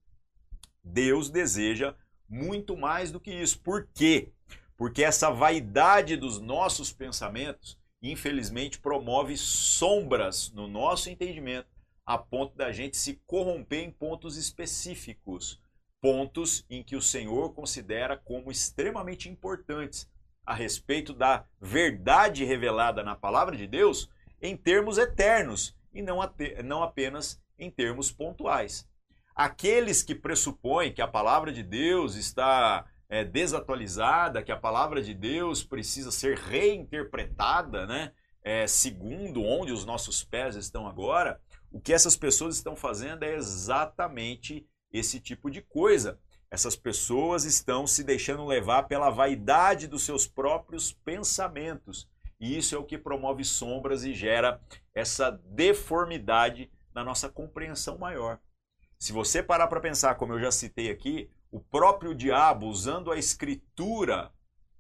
Deus 0.83 1.31
deseja 1.31 1.95
muito 2.29 2.77
mais 2.77 3.11
do 3.11 3.21
que 3.21 3.31
isso. 3.31 3.61
Por 3.61 3.89
quê? 3.95 4.33
Porque 4.77 5.05
essa 5.05 5.31
vaidade 5.31 6.17
dos 6.17 6.41
nossos 6.41 6.93
pensamentos, 6.93 7.79
infelizmente, 8.03 8.79
promove 8.79 9.37
sombras 9.37 10.51
no 10.53 10.67
nosso 10.67 11.09
entendimento, 11.09 11.69
a 12.05 12.19
ponto 12.19 12.55
da 12.57 12.71
gente 12.71 12.97
se 12.97 13.21
corromper 13.27 13.83
em 13.83 13.91
pontos 13.91 14.37
específicos, 14.37 15.61
pontos 16.03 16.67
em 16.69 16.83
que 16.83 16.97
o 16.97 17.03
Senhor 17.03 17.55
considera 17.55 18.17
como 18.17 18.51
extremamente 18.51 19.29
importantes 19.29 20.07
a 20.47 20.55
respeito 20.55 21.13
da 21.13 21.45
verdade 21.61 22.45
revelada 22.45 23.03
na 23.03 23.15
palavra 23.15 23.57
de 23.57 23.67
Deus 23.67 24.11
em 24.41 24.57
termos 24.57 24.99
eternos 24.99 25.77
e 25.93 26.03
não, 26.03 26.19
não 26.65 26.83
apenas 26.83 27.41
em 27.59 27.71
termos 27.71 28.11
pontuais. 28.11 28.87
Aqueles 29.35 30.03
que 30.03 30.15
pressupõem 30.15 30.93
que 30.93 31.03
a 31.03 31.09
palavra 31.09 31.53
de 31.53 31.63
Deus 31.63 32.15
está 32.15 32.87
é, 33.09 33.25
desatualizada, 33.25 34.43
que 34.43 34.53
a 34.53 34.57
palavra 34.57 35.03
de 35.03 35.15
Deus 35.15 35.65
precisa 35.65 36.11
ser 36.11 36.37
reinterpretada, 36.37 37.87
né? 37.87 38.13
É, 38.43 38.67
segundo 38.67 39.43
onde 39.43 39.73
os 39.73 39.87
nossos 39.87 40.23
pés 40.23 40.55
estão 40.55 40.87
agora, 40.87 41.41
o 41.73 41.81
que 41.81 41.95
essas 41.95 42.15
pessoas 42.15 42.57
estão 42.57 42.77
fazendo 42.77 43.23
é 43.23 43.35
exatamente 43.35 44.67
esse 44.93 45.19
tipo 45.19 45.51
de 45.51 45.63
coisa. 45.63 46.21
Essas 46.55 46.77
pessoas 46.77 47.45
estão 47.45 47.85
se 47.85 48.05
deixando 48.05 48.47
levar 48.47 48.85
pela 48.85 49.11
vaidade 49.11 49.89
dos 49.89 50.05
seus 50.05 50.25
próprios 50.25 50.93
pensamentos. 50.93 52.09
E 52.39 52.57
isso 52.57 52.77
é 52.77 52.79
o 52.79 52.85
que 52.85 52.97
promove 52.97 53.45
sombras 53.45 54.05
e 54.05 54.15
gera 54.15 54.61
essa 54.95 55.33
deformidade 55.33 56.71
na 56.95 57.03
nossa 57.03 57.29
compreensão 57.29 57.99
maior. 57.99 58.39
Se 58.97 59.13
você 59.13 59.43
parar 59.43 59.67
para 59.67 59.81
pensar, 59.81 60.15
como 60.15 60.33
eu 60.33 60.39
já 60.39 60.53
citei 60.53 60.93
aqui, 60.93 61.29
o 61.51 61.59
próprio 61.59 62.15
diabo 62.15 62.69
usando 62.69 63.11
a 63.11 63.19
escritura 63.19 64.31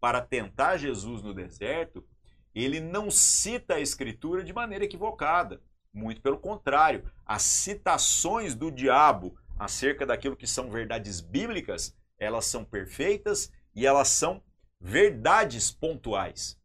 para 0.01 0.21
tentar 0.21 0.77
Jesus 0.77 1.23
no 1.23 1.35
deserto, 1.35 2.07
ele 2.55 2.79
não 2.79 3.11
cita 3.11 3.75
a 3.75 3.81
escritura 3.81 4.45
de 4.45 4.53
maneira 4.53 4.85
equivocada. 4.85 5.61
Muito 5.93 6.23
pelo 6.23 6.39
contrário, 6.39 7.11
as 7.27 7.43
citações 7.43 8.55
do 8.55 8.71
diabo 8.71 9.37
acerca 9.59 10.05
daquilo 10.05 10.37
que 10.37 10.47
são 10.47 10.71
verdades 10.71 11.21
bíblicas, 11.21 11.97
elas 12.19 12.47
são 12.47 12.65
perfeitas 12.65 13.53
e 13.75 13.87
elas 13.87 14.09
são 14.09 14.43
verdades 14.81 15.71
pontuais. 15.71 16.59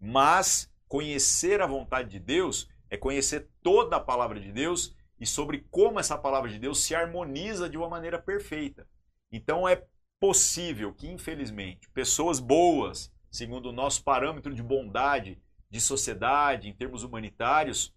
Mas 0.00 0.70
conhecer 0.88 1.60
a 1.60 1.66
vontade 1.66 2.10
de 2.10 2.20
Deus 2.20 2.68
é 2.90 2.96
conhecer 2.96 3.48
toda 3.62 3.96
a 3.96 4.00
palavra 4.00 4.38
de 4.38 4.52
Deus 4.52 4.94
e 5.18 5.26
sobre 5.26 5.66
como 5.70 5.98
essa 5.98 6.18
palavra 6.18 6.50
de 6.50 6.58
Deus 6.58 6.82
se 6.82 6.94
harmoniza 6.94 7.68
de 7.68 7.76
uma 7.76 7.88
maneira 7.88 8.18
perfeita. 8.18 8.86
Então 9.32 9.68
é 9.68 9.84
possível 10.20 10.92
que, 10.92 11.08
infelizmente, 11.08 11.88
pessoas 11.90 12.38
boas, 12.38 13.12
segundo 13.30 13.66
o 13.66 13.72
nosso 13.72 14.02
parâmetro 14.04 14.54
de 14.54 14.62
bondade, 14.62 15.40
de 15.70 15.80
sociedade, 15.80 16.68
em 16.68 16.72
termos 16.72 17.02
humanitários, 17.02 17.92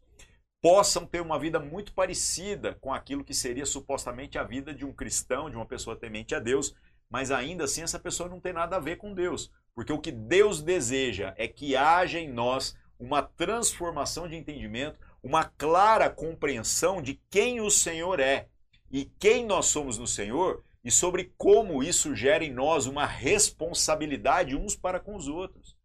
possam 0.62 1.06
ter 1.06 1.22
uma 1.22 1.40
vida 1.40 1.60
muito 1.60 1.94
parecida 1.94 2.76
com 2.82 2.94
aquilo 2.94 3.24
que 3.24 3.34
seria 3.34 3.66
supostamente 3.66 4.38
a 4.38 4.44
vida 4.44 4.74
de 4.74 4.86
um 4.86 4.94
cristão, 4.94 5.50
de 5.50 5.56
uma 5.56 5.66
pessoa 5.66 5.96
temente 5.96 6.34
a 6.34 6.40
Deus, 6.40 6.76
mas 7.10 7.32
ainda 7.32 7.64
assim 7.66 7.84
essa 7.84 8.00
pessoa 8.00 8.28
não 8.28 8.40
tem 8.40 8.54
nada 8.54 8.76
a 8.76 8.80
ver 8.80 8.98
com 8.98 9.14
Deus, 9.14 9.52
porque 9.76 9.94
o 9.94 10.00
que 10.00 10.12
Deus 10.12 10.62
deseja 10.62 11.34
é 11.38 11.48
que 11.48 11.76
haja 11.76 12.20
em 12.20 12.32
nós 12.32 12.76
uma 13.00 13.22
transformação 13.22 14.28
de 14.28 14.36
entendimento, 14.36 15.00
uma 15.22 15.44
clara 15.44 16.10
compreensão 16.10 17.02
de 17.02 17.20
quem 17.30 17.62
o 17.62 17.70
Senhor 17.70 18.20
é 18.20 18.48
e 18.92 19.06
quem 19.20 19.46
nós 19.46 19.68
somos 19.68 19.98
no 19.98 20.08
Senhor 20.08 20.64
e 20.84 20.92
sobre 20.92 21.34
como 21.38 21.84
isso 21.84 22.16
gera 22.16 22.44
em 22.44 22.52
nós 22.52 22.88
uma 22.88 23.06
responsabilidade 23.06 24.56
uns 24.56 24.76
para 24.76 25.00
com 25.00 25.16
os 25.16 25.28
outros. 25.28 25.76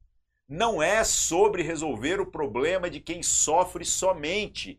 Não 0.52 0.82
é 0.82 1.02
sobre 1.02 1.62
resolver 1.62 2.20
o 2.20 2.30
problema 2.30 2.90
de 2.90 3.00
quem 3.00 3.22
sofre 3.22 3.86
somente, 3.86 4.78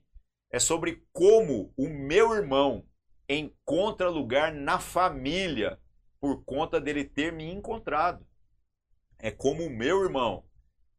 é 0.51 0.59
sobre 0.59 1.03
como 1.11 1.73
o 1.75 1.89
meu 1.89 2.35
irmão 2.35 2.85
encontra 3.27 4.07
lugar 4.07 4.53
na 4.53 4.77
família 4.77 5.79
por 6.19 6.45
conta 6.45 6.79
dele 6.79 7.03
ter 7.03 7.33
me 7.33 7.51
encontrado. 7.51 8.23
É 9.17 9.31
como 9.31 9.65
o 9.65 9.69
meu 9.71 10.03
irmão 10.03 10.45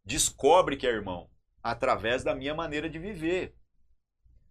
descobre 0.04 0.76
que 0.76 0.88
é 0.88 0.90
irmão 0.90 1.30
através 1.62 2.24
da 2.24 2.34
minha 2.34 2.52
maneira 2.52 2.90
de 2.90 2.98
viver. 2.98 3.54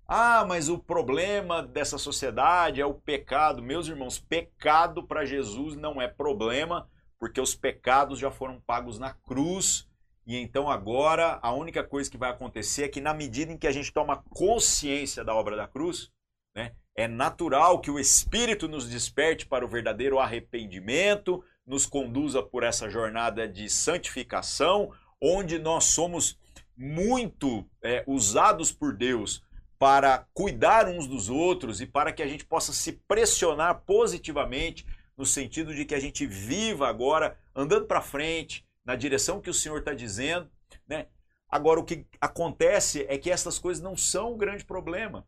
Ah, 0.07 0.45
mas 0.47 0.69
o 0.69 0.79
problema 0.79 1.61
dessa 1.61 1.97
sociedade 1.97 2.79
é 2.79 2.85
o 2.85 2.93
pecado. 2.93 3.61
Meus 3.61 3.89
irmãos, 3.89 4.19
pecado 4.19 5.05
para 5.05 5.25
Jesus 5.25 5.75
não 5.75 6.01
é 6.01 6.07
problema, 6.07 6.89
porque 7.19 7.41
os 7.41 7.53
pecados 7.53 8.19
já 8.19 8.31
foram 8.31 8.61
pagos 8.61 8.97
na 8.97 9.13
cruz. 9.13 9.91
E 10.25 10.37
então 10.37 10.69
agora 10.69 11.39
a 11.41 11.51
única 11.51 11.83
coisa 11.83 12.09
que 12.09 12.17
vai 12.17 12.29
acontecer 12.29 12.83
é 12.83 12.87
que 12.87 13.01
na 13.01 13.13
medida 13.13 13.51
em 13.51 13.57
que 13.57 13.67
a 13.67 13.71
gente 13.71 13.91
toma 13.91 14.23
consciência 14.29 15.23
da 15.23 15.35
obra 15.35 15.55
da 15.55 15.67
cruz, 15.67 16.09
né, 16.55 16.73
é 16.95 17.07
natural 17.07 17.81
que 17.81 17.91
o 17.91 17.99
Espírito 17.99 18.67
nos 18.67 18.89
desperte 18.89 19.45
para 19.45 19.65
o 19.65 19.67
verdadeiro 19.67 20.19
arrependimento, 20.19 21.43
nos 21.65 21.85
conduza 21.85 22.41
por 22.41 22.63
essa 22.63 22.89
jornada 22.89 23.47
de 23.47 23.69
santificação, 23.69 24.91
onde 25.21 25.59
nós 25.59 25.85
somos 25.85 26.37
muito 26.75 27.67
é, 27.81 28.03
usados 28.07 28.71
por 28.71 28.95
Deus 28.95 29.43
para 29.77 30.27
cuidar 30.33 30.87
uns 30.87 31.07
dos 31.07 31.29
outros 31.29 31.81
e 31.81 31.85
para 31.85 32.13
que 32.13 32.23
a 32.23 32.27
gente 32.27 32.45
possa 32.45 32.71
se 32.71 32.93
pressionar 33.07 33.81
positivamente 33.85 34.85
no 35.17 35.25
sentido 35.25 35.73
de 35.75 35.85
que 35.85 35.93
a 35.93 35.99
gente 35.99 36.25
viva 36.25 36.87
agora 36.87 37.37
andando 37.55 37.85
para 37.85 38.01
frente 38.01 38.65
na 38.85 38.95
direção 38.95 39.41
que 39.41 39.49
o 39.49 39.53
Senhor 39.53 39.79
está 39.79 39.93
dizendo, 39.93 40.49
né? 40.87 41.07
Agora 41.49 41.79
o 41.79 41.85
que 41.85 42.05
acontece 42.19 43.05
é 43.07 43.17
que 43.17 43.29
essas 43.29 43.59
coisas 43.59 43.83
não 43.83 43.95
são 43.95 44.33
o 44.33 44.37
grande 44.37 44.65
problema. 44.65 45.25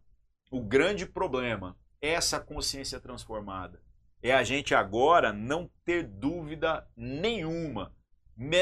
O 0.49 0.61
grande 0.61 1.05
problema 1.05 1.77
é 2.01 2.09
essa 2.09 2.39
consciência 2.39 2.99
transformada. 2.99 3.81
É 4.21 4.33
a 4.33 4.43
gente 4.43 4.73
agora 4.73 5.31
não 5.31 5.69
ter 5.83 6.03
dúvida 6.03 6.87
nenhuma 6.95 7.93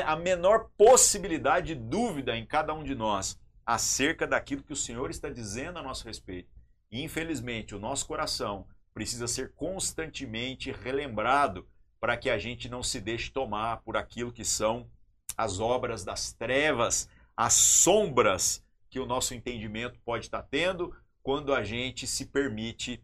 a 0.05 0.15
menor 0.15 0.69
possibilidade 0.77 1.73
de 1.73 1.75
dúvida 1.75 2.35
em 2.35 2.45
cada 2.45 2.73
um 2.73 2.83
de 2.83 2.93
nós 2.93 3.39
acerca 3.65 4.27
daquilo 4.27 4.63
que 4.63 4.73
o 4.73 4.77
Senhor 4.77 5.09
está 5.09 5.29
dizendo 5.29 5.79
a 5.79 5.83
nosso 5.83 6.05
respeito. 6.05 6.49
E, 6.91 7.01
infelizmente, 7.01 7.73
o 7.73 7.79
nosso 7.79 8.05
coração 8.05 8.67
precisa 8.93 9.27
ser 9.27 9.53
constantemente 9.53 10.71
relembrado 10.71 11.67
para 12.03 12.17
que 12.17 12.29
a 12.29 12.37
gente 12.37 12.67
não 12.67 12.83
se 12.83 12.99
deixe 12.99 13.31
tomar 13.31 13.77
por 13.77 13.95
aquilo 13.95 14.33
que 14.33 14.43
são 14.43 14.89
as 15.37 15.61
obras 15.61 16.03
das 16.03 16.33
trevas, 16.33 17.07
as 17.33 17.53
sombras 17.53 18.61
que 18.89 18.99
o 18.99 19.05
nosso 19.05 19.33
entendimento 19.33 19.97
pode 20.03 20.25
estar 20.25 20.43
tendo 20.43 20.93
quando 21.21 21.53
a 21.53 21.63
gente 21.63 22.05
se 22.05 22.25
permite 22.25 23.01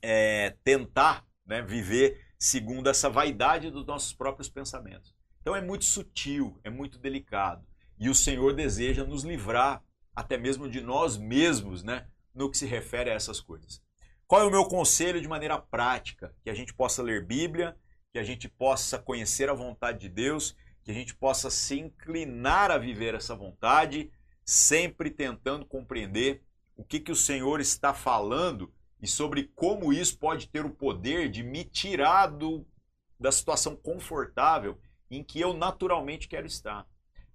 é, 0.00 0.56
tentar 0.64 1.26
né, 1.44 1.60
viver 1.60 2.18
segundo 2.38 2.88
essa 2.88 3.10
vaidade 3.10 3.70
dos 3.70 3.84
nossos 3.84 4.14
próprios 4.14 4.48
pensamentos. 4.48 5.14
Então 5.42 5.54
é 5.54 5.60
muito 5.60 5.84
sutil, 5.84 6.58
é 6.64 6.70
muito 6.70 6.98
delicado. 6.98 7.62
E 7.98 8.08
o 8.08 8.14
Senhor 8.14 8.54
deseja 8.54 9.04
nos 9.04 9.22
livrar 9.22 9.84
até 10.16 10.38
mesmo 10.38 10.66
de 10.66 10.80
nós 10.80 11.18
mesmos, 11.18 11.82
né? 11.82 12.06
No 12.34 12.50
que 12.50 12.56
se 12.56 12.64
refere 12.64 13.10
a 13.10 13.14
essas 13.14 13.38
coisas. 13.38 13.82
Qual 14.26 14.40
é 14.40 14.46
o 14.46 14.50
meu 14.50 14.64
conselho 14.64 15.20
de 15.20 15.28
maneira 15.28 15.58
prática? 15.58 16.34
Que 16.42 16.48
a 16.48 16.54
gente 16.54 16.72
possa 16.72 17.02
ler 17.02 17.26
Bíblia, 17.26 17.76
que 18.14 18.18
a 18.20 18.22
gente 18.22 18.48
possa 18.48 18.96
conhecer 18.96 19.50
a 19.50 19.54
vontade 19.54 19.98
de 19.98 20.08
Deus, 20.08 20.54
que 20.84 20.90
a 20.92 20.94
gente 20.94 21.16
possa 21.16 21.50
se 21.50 21.80
inclinar 21.80 22.70
a 22.70 22.78
viver 22.78 23.12
essa 23.12 23.34
vontade, 23.34 24.08
sempre 24.44 25.10
tentando 25.10 25.66
compreender 25.66 26.44
o 26.76 26.84
que, 26.84 27.00
que 27.00 27.10
o 27.10 27.16
Senhor 27.16 27.60
está 27.60 27.92
falando 27.92 28.72
e 29.02 29.08
sobre 29.08 29.50
como 29.56 29.92
isso 29.92 30.16
pode 30.16 30.46
ter 30.46 30.64
o 30.64 30.70
poder 30.70 31.28
de 31.28 31.42
me 31.42 31.64
tirar 31.64 32.28
do, 32.28 32.64
da 33.18 33.32
situação 33.32 33.74
confortável 33.74 34.78
em 35.10 35.20
que 35.24 35.40
eu 35.40 35.52
naturalmente 35.52 36.28
quero 36.28 36.46
estar. 36.46 36.86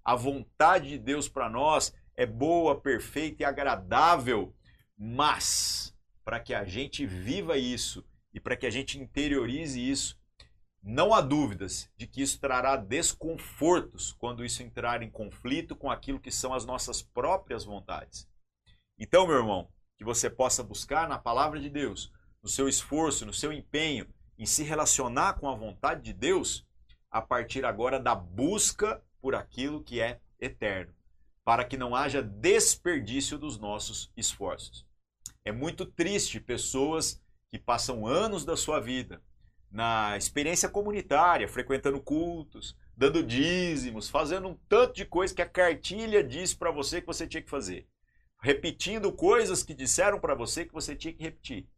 A 0.02 0.16
vontade 0.16 0.88
de 0.88 0.98
Deus 0.98 1.28
para 1.28 1.50
nós 1.50 1.94
é 2.16 2.24
boa, 2.24 2.80
perfeita 2.80 3.42
e 3.42 3.44
agradável, 3.44 4.56
mas 4.96 5.94
para 6.24 6.40
que 6.40 6.54
a 6.54 6.64
gente 6.64 7.04
viva 7.04 7.58
isso 7.58 8.02
e 8.32 8.40
para 8.40 8.56
que 8.56 8.64
a 8.64 8.70
gente 8.70 8.98
interiorize 8.98 9.78
isso, 9.78 10.18
não 10.82 11.12
há 11.12 11.20
dúvidas 11.20 11.90
de 11.96 12.06
que 12.06 12.22
isso 12.22 12.40
trará 12.40 12.76
desconfortos 12.76 14.12
quando 14.12 14.44
isso 14.44 14.62
entrar 14.62 15.02
em 15.02 15.10
conflito 15.10 15.76
com 15.76 15.90
aquilo 15.90 16.20
que 16.20 16.30
são 16.30 16.54
as 16.54 16.64
nossas 16.64 17.02
próprias 17.02 17.64
vontades. 17.64 18.28
Então, 18.98 19.26
meu 19.26 19.36
irmão, 19.36 19.68
que 19.96 20.04
você 20.04 20.30
possa 20.30 20.62
buscar 20.62 21.08
na 21.08 21.18
palavra 21.18 21.60
de 21.60 21.68
Deus, 21.68 22.10
no 22.42 22.48
seu 22.48 22.68
esforço, 22.68 23.26
no 23.26 23.34
seu 23.34 23.52
empenho 23.52 24.06
em 24.38 24.46
se 24.46 24.62
relacionar 24.62 25.34
com 25.34 25.50
a 25.50 25.54
vontade 25.54 26.02
de 26.02 26.14
Deus, 26.14 26.66
a 27.10 27.20
partir 27.20 27.66
agora 27.66 28.00
da 28.00 28.14
busca 28.14 29.02
por 29.20 29.34
aquilo 29.34 29.84
que 29.84 30.00
é 30.00 30.18
eterno, 30.40 30.94
para 31.44 31.62
que 31.62 31.76
não 31.76 31.94
haja 31.94 32.22
desperdício 32.22 33.36
dos 33.36 33.58
nossos 33.58 34.10
esforços. 34.16 34.86
É 35.44 35.52
muito 35.52 35.84
triste 35.84 36.40
pessoas 36.40 37.22
que 37.50 37.58
passam 37.58 38.06
anos 38.06 38.46
da 38.46 38.56
sua 38.56 38.80
vida 38.80 39.22
na 39.70 40.16
experiência 40.16 40.68
comunitária, 40.68 41.48
frequentando 41.48 42.00
cultos, 42.00 42.76
dando 42.96 43.22
dízimos, 43.22 44.08
fazendo 44.08 44.48
um 44.48 44.58
tanto 44.68 44.94
de 44.94 45.04
coisa 45.04 45.34
que 45.34 45.42
a 45.42 45.48
cartilha 45.48 46.24
disse 46.24 46.56
para 46.56 46.70
você 46.70 47.00
que 47.00 47.06
você 47.06 47.26
tinha 47.26 47.42
que 47.42 47.50
fazer, 47.50 47.86
repetindo 48.42 49.12
coisas 49.12 49.62
que 49.62 49.74
disseram 49.74 50.18
para 50.18 50.34
você 50.34 50.64
que 50.64 50.72
você 50.72 50.96
tinha 50.96 51.14
que 51.14 51.22
repetir 51.22 51.68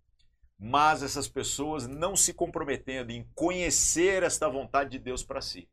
mas 0.64 1.02
essas 1.02 1.26
pessoas 1.26 1.88
não 1.88 2.14
se 2.14 2.32
comprometendo 2.32 3.10
em 3.10 3.28
conhecer 3.34 4.22
esta 4.22 4.48
vontade 4.48 4.90
de 4.90 4.98
Deus 5.00 5.24
para 5.24 5.40
si. 5.40 5.68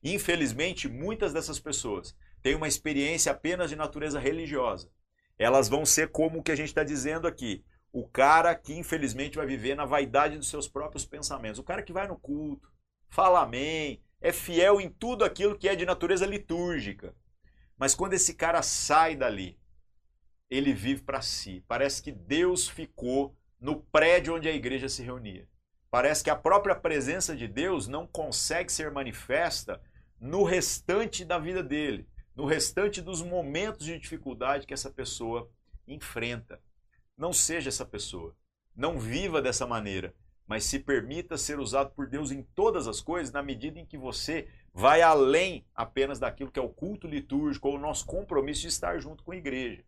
Infelizmente, 0.00 0.88
muitas 0.88 1.32
dessas 1.32 1.58
pessoas 1.58 2.16
têm 2.40 2.54
uma 2.54 2.68
experiência 2.68 3.32
apenas 3.32 3.68
de 3.68 3.74
natureza 3.74 4.20
religiosa. 4.20 4.88
Elas 5.36 5.68
vão 5.68 5.84
ser 5.84 6.12
como 6.12 6.38
o 6.38 6.42
que 6.42 6.52
a 6.52 6.56
gente 6.56 6.68
está 6.68 6.84
dizendo 6.84 7.26
aqui. 7.26 7.64
O 7.92 8.06
cara 8.06 8.54
que 8.54 8.74
infelizmente 8.74 9.36
vai 9.36 9.46
viver 9.46 9.74
na 9.74 9.84
vaidade 9.84 10.36
dos 10.36 10.48
seus 10.48 10.68
próprios 10.68 11.04
pensamentos. 11.04 11.58
O 11.58 11.64
cara 11.64 11.82
que 11.82 11.92
vai 11.92 12.06
no 12.06 12.18
culto, 12.18 12.70
fala 13.08 13.42
amém, 13.42 14.02
é 14.20 14.32
fiel 14.32 14.80
em 14.80 14.88
tudo 14.88 15.24
aquilo 15.24 15.56
que 15.56 15.68
é 15.68 15.74
de 15.74 15.86
natureza 15.86 16.26
litúrgica. 16.26 17.14
Mas 17.76 17.94
quando 17.94 18.14
esse 18.14 18.34
cara 18.34 18.62
sai 18.62 19.14
dali, 19.14 19.58
ele 20.50 20.72
vive 20.72 21.02
para 21.02 21.22
si. 21.22 21.64
Parece 21.68 22.02
que 22.02 22.12
Deus 22.12 22.68
ficou 22.68 23.36
no 23.60 23.80
prédio 23.80 24.34
onde 24.34 24.48
a 24.48 24.54
igreja 24.54 24.88
se 24.88 25.02
reunia. 25.02 25.48
Parece 25.90 26.22
que 26.22 26.30
a 26.30 26.36
própria 26.36 26.74
presença 26.74 27.34
de 27.34 27.48
Deus 27.48 27.86
não 27.86 28.06
consegue 28.06 28.70
ser 28.70 28.90
manifesta 28.90 29.80
no 30.20 30.42
restante 30.42 31.24
da 31.24 31.38
vida 31.38 31.62
dele, 31.62 32.06
no 32.34 32.44
restante 32.44 33.00
dos 33.00 33.22
momentos 33.22 33.86
de 33.86 33.98
dificuldade 33.98 34.66
que 34.66 34.74
essa 34.74 34.90
pessoa 34.90 35.50
enfrenta. 35.86 36.60
Não 37.18 37.32
seja 37.32 37.68
essa 37.68 37.84
pessoa. 37.84 38.34
Não 38.74 38.98
viva 38.98 39.42
dessa 39.42 39.66
maneira, 39.66 40.14
mas 40.46 40.64
se 40.64 40.78
permita 40.78 41.36
ser 41.36 41.58
usado 41.58 41.90
por 41.90 42.08
Deus 42.08 42.30
em 42.30 42.42
todas 42.42 42.86
as 42.86 43.00
coisas, 43.00 43.32
na 43.32 43.42
medida 43.42 43.78
em 43.78 43.84
que 43.84 43.98
você 43.98 44.48
vai 44.72 45.02
além 45.02 45.66
apenas 45.74 46.18
daquilo 46.18 46.50
que 46.50 46.58
é 46.58 46.62
o 46.62 46.68
culto 46.68 47.06
litúrgico 47.08 47.68
ou 47.68 47.74
o 47.74 47.80
nosso 47.80 48.06
compromisso 48.06 48.62
de 48.62 48.68
estar 48.68 48.98
junto 49.00 49.24
com 49.24 49.32
a 49.32 49.36
igreja. 49.36 49.84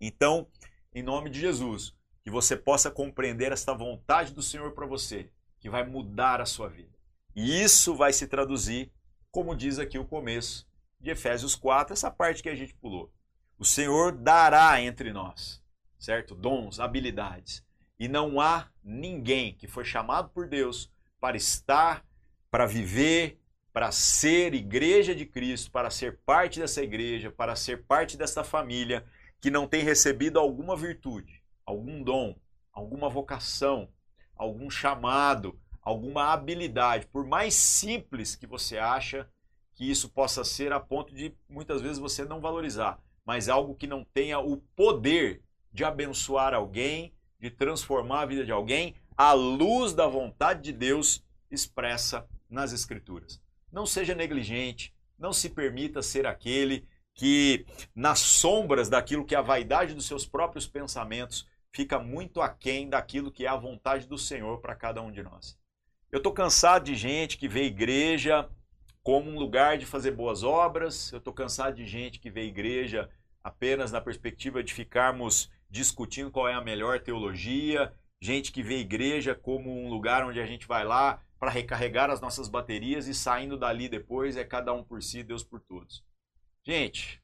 Então, 0.00 0.48
em 0.92 1.02
nome 1.02 1.30
de 1.30 1.40
Jesus, 1.40 1.94
que 2.22 2.30
você 2.30 2.56
possa 2.56 2.90
compreender 2.90 3.52
esta 3.52 3.72
vontade 3.72 4.34
do 4.34 4.42
Senhor 4.42 4.72
para 4.72 4.86
você, 4.86 5.30
que 5.60 5.70
vai 5.70 5.86
mudar 5.86 6.40
a 6.40 6.46
sua 6.46 6.68
vida. 6.68 6.98
E 7.34 7.62
isso 7.62 7.94
vai 7.94 8.12
se 8.12 8.26
traduzir 8.26 8.92
como 9.34 9.56
diz 9.56 9.80
aqui 9.80 9.98
o 9.98 10.04
começo 10.04 10.64
de 11.00 11.10
Efésios 11.10 11.56
4, 11.56 11.92
essa 11.92 12.08
parte 12.08 12.40
que 12.40 12.48
a 12.48 12.54
gente 12.54 12.72
pulou. 12.74 13.12
O 13.58 13.64
Senhor 13.64 14.12
dará 14.12 14.80
entre 14.80 15.12
nós, 15.12 15.60
certo? 16.04 16.34
Dons, 16.34 16.78
habilidades. 16.78 17.64
E 17.98 18.08
não 18.08 18.40
há 18.40 18.68
ninguém 18.82 19.54
que 19.54 19.66
foi 19.66 19.84
chamado 19.84 20.28
por 20.28 20.46
Deus 20.46 20.92
para 21.18 21.36
estar, 21.36 22.04
para 22.50 22.66
viver, 22.66 23.40
para 23.72 23.90
ser 23.90 24.54
igreja 24.54 25.14
de 25.14 25.24
Cristo, 25.24 25.70
para 25.70 25.90
ser 25.90 26.20
parte 26.24 26.60
dessa 26.60 26.82
igreja, 26.82 27.30
para 27.30 27.56
ser 27.56 27.84
parte 27.84 28.16
desta 28.16 28.44
família, 28.44 29.04
que 29.40 29.50
não 29.50 29.66
tem 29.66 29.82
recebido 29.82 30.38
alguma 30.38 30.76
virtude, 30.76 31.42
algum 31.64 32.02
dom, 32.02 32.36
alguma 32.72 33.08
vocação, 33.08 33.88
algum 34.36 34.68
chamado, 34.70 35.58
alguma 35.80 36.32
habilidade, 36.32 37.06
por 37.06 37.26
mais 37.26 37.54
simples 37.54 38.36
que 38.36 38.46
você 38.46 38.78
acha 38.78 39.28
que 39.74 39.90
isso 39.90 40.08
possa 40.08 40.44
ser, 40.44 40.72
a 40.72 40.80
ponto 40.80 41.14
de 41.14 41.34
muitas 41.48 41.80
vezes 41.82 41.98
você 41.98 42.24
não 42.24 42.40
valorizar, 42.40 43.00
mas 43.24 43.48
algo 43.48 43.74
que 43.74 43.86
não 43.86 44.04
tenha 44.04 44.38
o 44.38 44.58
poder 44.76 45.43
de 45.74 45.84
abençoar 45.84 46.54
alguém, 46.54 47.12
de 47.40 47.50
transformar 47.50 48.22
a 48.22 48.26
vida 48.26 48.44
de 48.44 48.52
alguém, 48.52 48.94
à 49.16 49.32
luz 49.32 49.92
da 49.92 50.06
vontade 50.06 50.62
de 50.62 50.72
Deus 50.72 51.22
expressa 51.50 52.26
nas 52.48 52.72
Escrituras. 52.72 53.42
Não 53.72 53.84
seja 53.84 54.14
negligente, 54.14 54.94
não 55.18 55.32
se 55.32 55.50
permita 55.50 56.00
ser 56.00 56.26
aquele 56.26 56.86
que, 57.12 57.66
nas 57.94 58.20
sombras 58.20 58.88
daquilo 58.88 59.24
que 59.24 59.34
é 59.34 59.38
a 59.38 59.42
vaidade 59.42 59.94
dos 59.94 60.06
seus 60.06 60.24
próprios 60.24 60.66
pensamentos, 60.66 61.46
fica 61.72 61.98
muito 61.98 62.40
aquém 62.40 62.88
daquilo 62.88 63.32
que 63.32 63.44
é 63.44 63.48
a 63.48 63.56
vontade 63.56 64.06
do 64.06 64.16
Senhor 64.16 64.60
para 64.60 64.76
cada 64.76 65.02
um 65.02 65.10
de 65.10 65.22
nós. 65.22 65.58
Eu 66.10 66.18
estou 66.18 66.32
cansado 66.32 66.84
de 66.84 66.94
gente 66.94 67.36
que 67.36 67.48
vê 67.48 67.64
igreja 67.64 68.48
como 69.02 69.28
um 69.30 69.38
lugar 69.38 69.76
de 69.76 69.84
fazer 69.84 70.12
boas 70.12 70.42
obras, 70.44 71.12
eu 71.12 71.18
estou 71.18 71.32
cansado 71.32 71.74
de 71.74 71.84
gente 71.84 72.18
que 72.18 72.30
vê 72.30 72.44
igreja 72.44 73.10
apenas 73.42 73.92
na 73.92 74.00
perspectiva 74.00 74.62
de 74.62 74.72
ficarmos 74.72 75.50
discutindo 75.74 76.30
qual 76.30 76.46
é 76.46 76.54
a 76.54 76.60
melhor 76.60 77.00
teologia, 77.00 77.92
gente 78.20 78.52
que 78.52 78.62
vê 78.62 78.78
igreja 78.78 79.34
como 79.34 79.76
um 79.76 79.90
lugar 79.90 80.24
onde 80.24 80.40
a 80.40 80.46
gente 80.46 80.68
vai 80.68 80.84
lá 80.84 81.20
para 81.36 81.50
recarregar 81.50 82.10
as 82.10 82.20
nossas 82.20 82.48
baterias 82.48 83.08
e 83.08 83.12
saindo 83.12 83.58
dali 83.58 83.88
depois 83.88 84.36
é 84.36 84.44
cada 84.44 84.72
um 84.72 84.84
por 84.84 85.02
si, 85.02 85.24
Deus 85.24 85.42
por 85.42 85.60
todos. 85.60 86.04
Gente, 86.64 87.20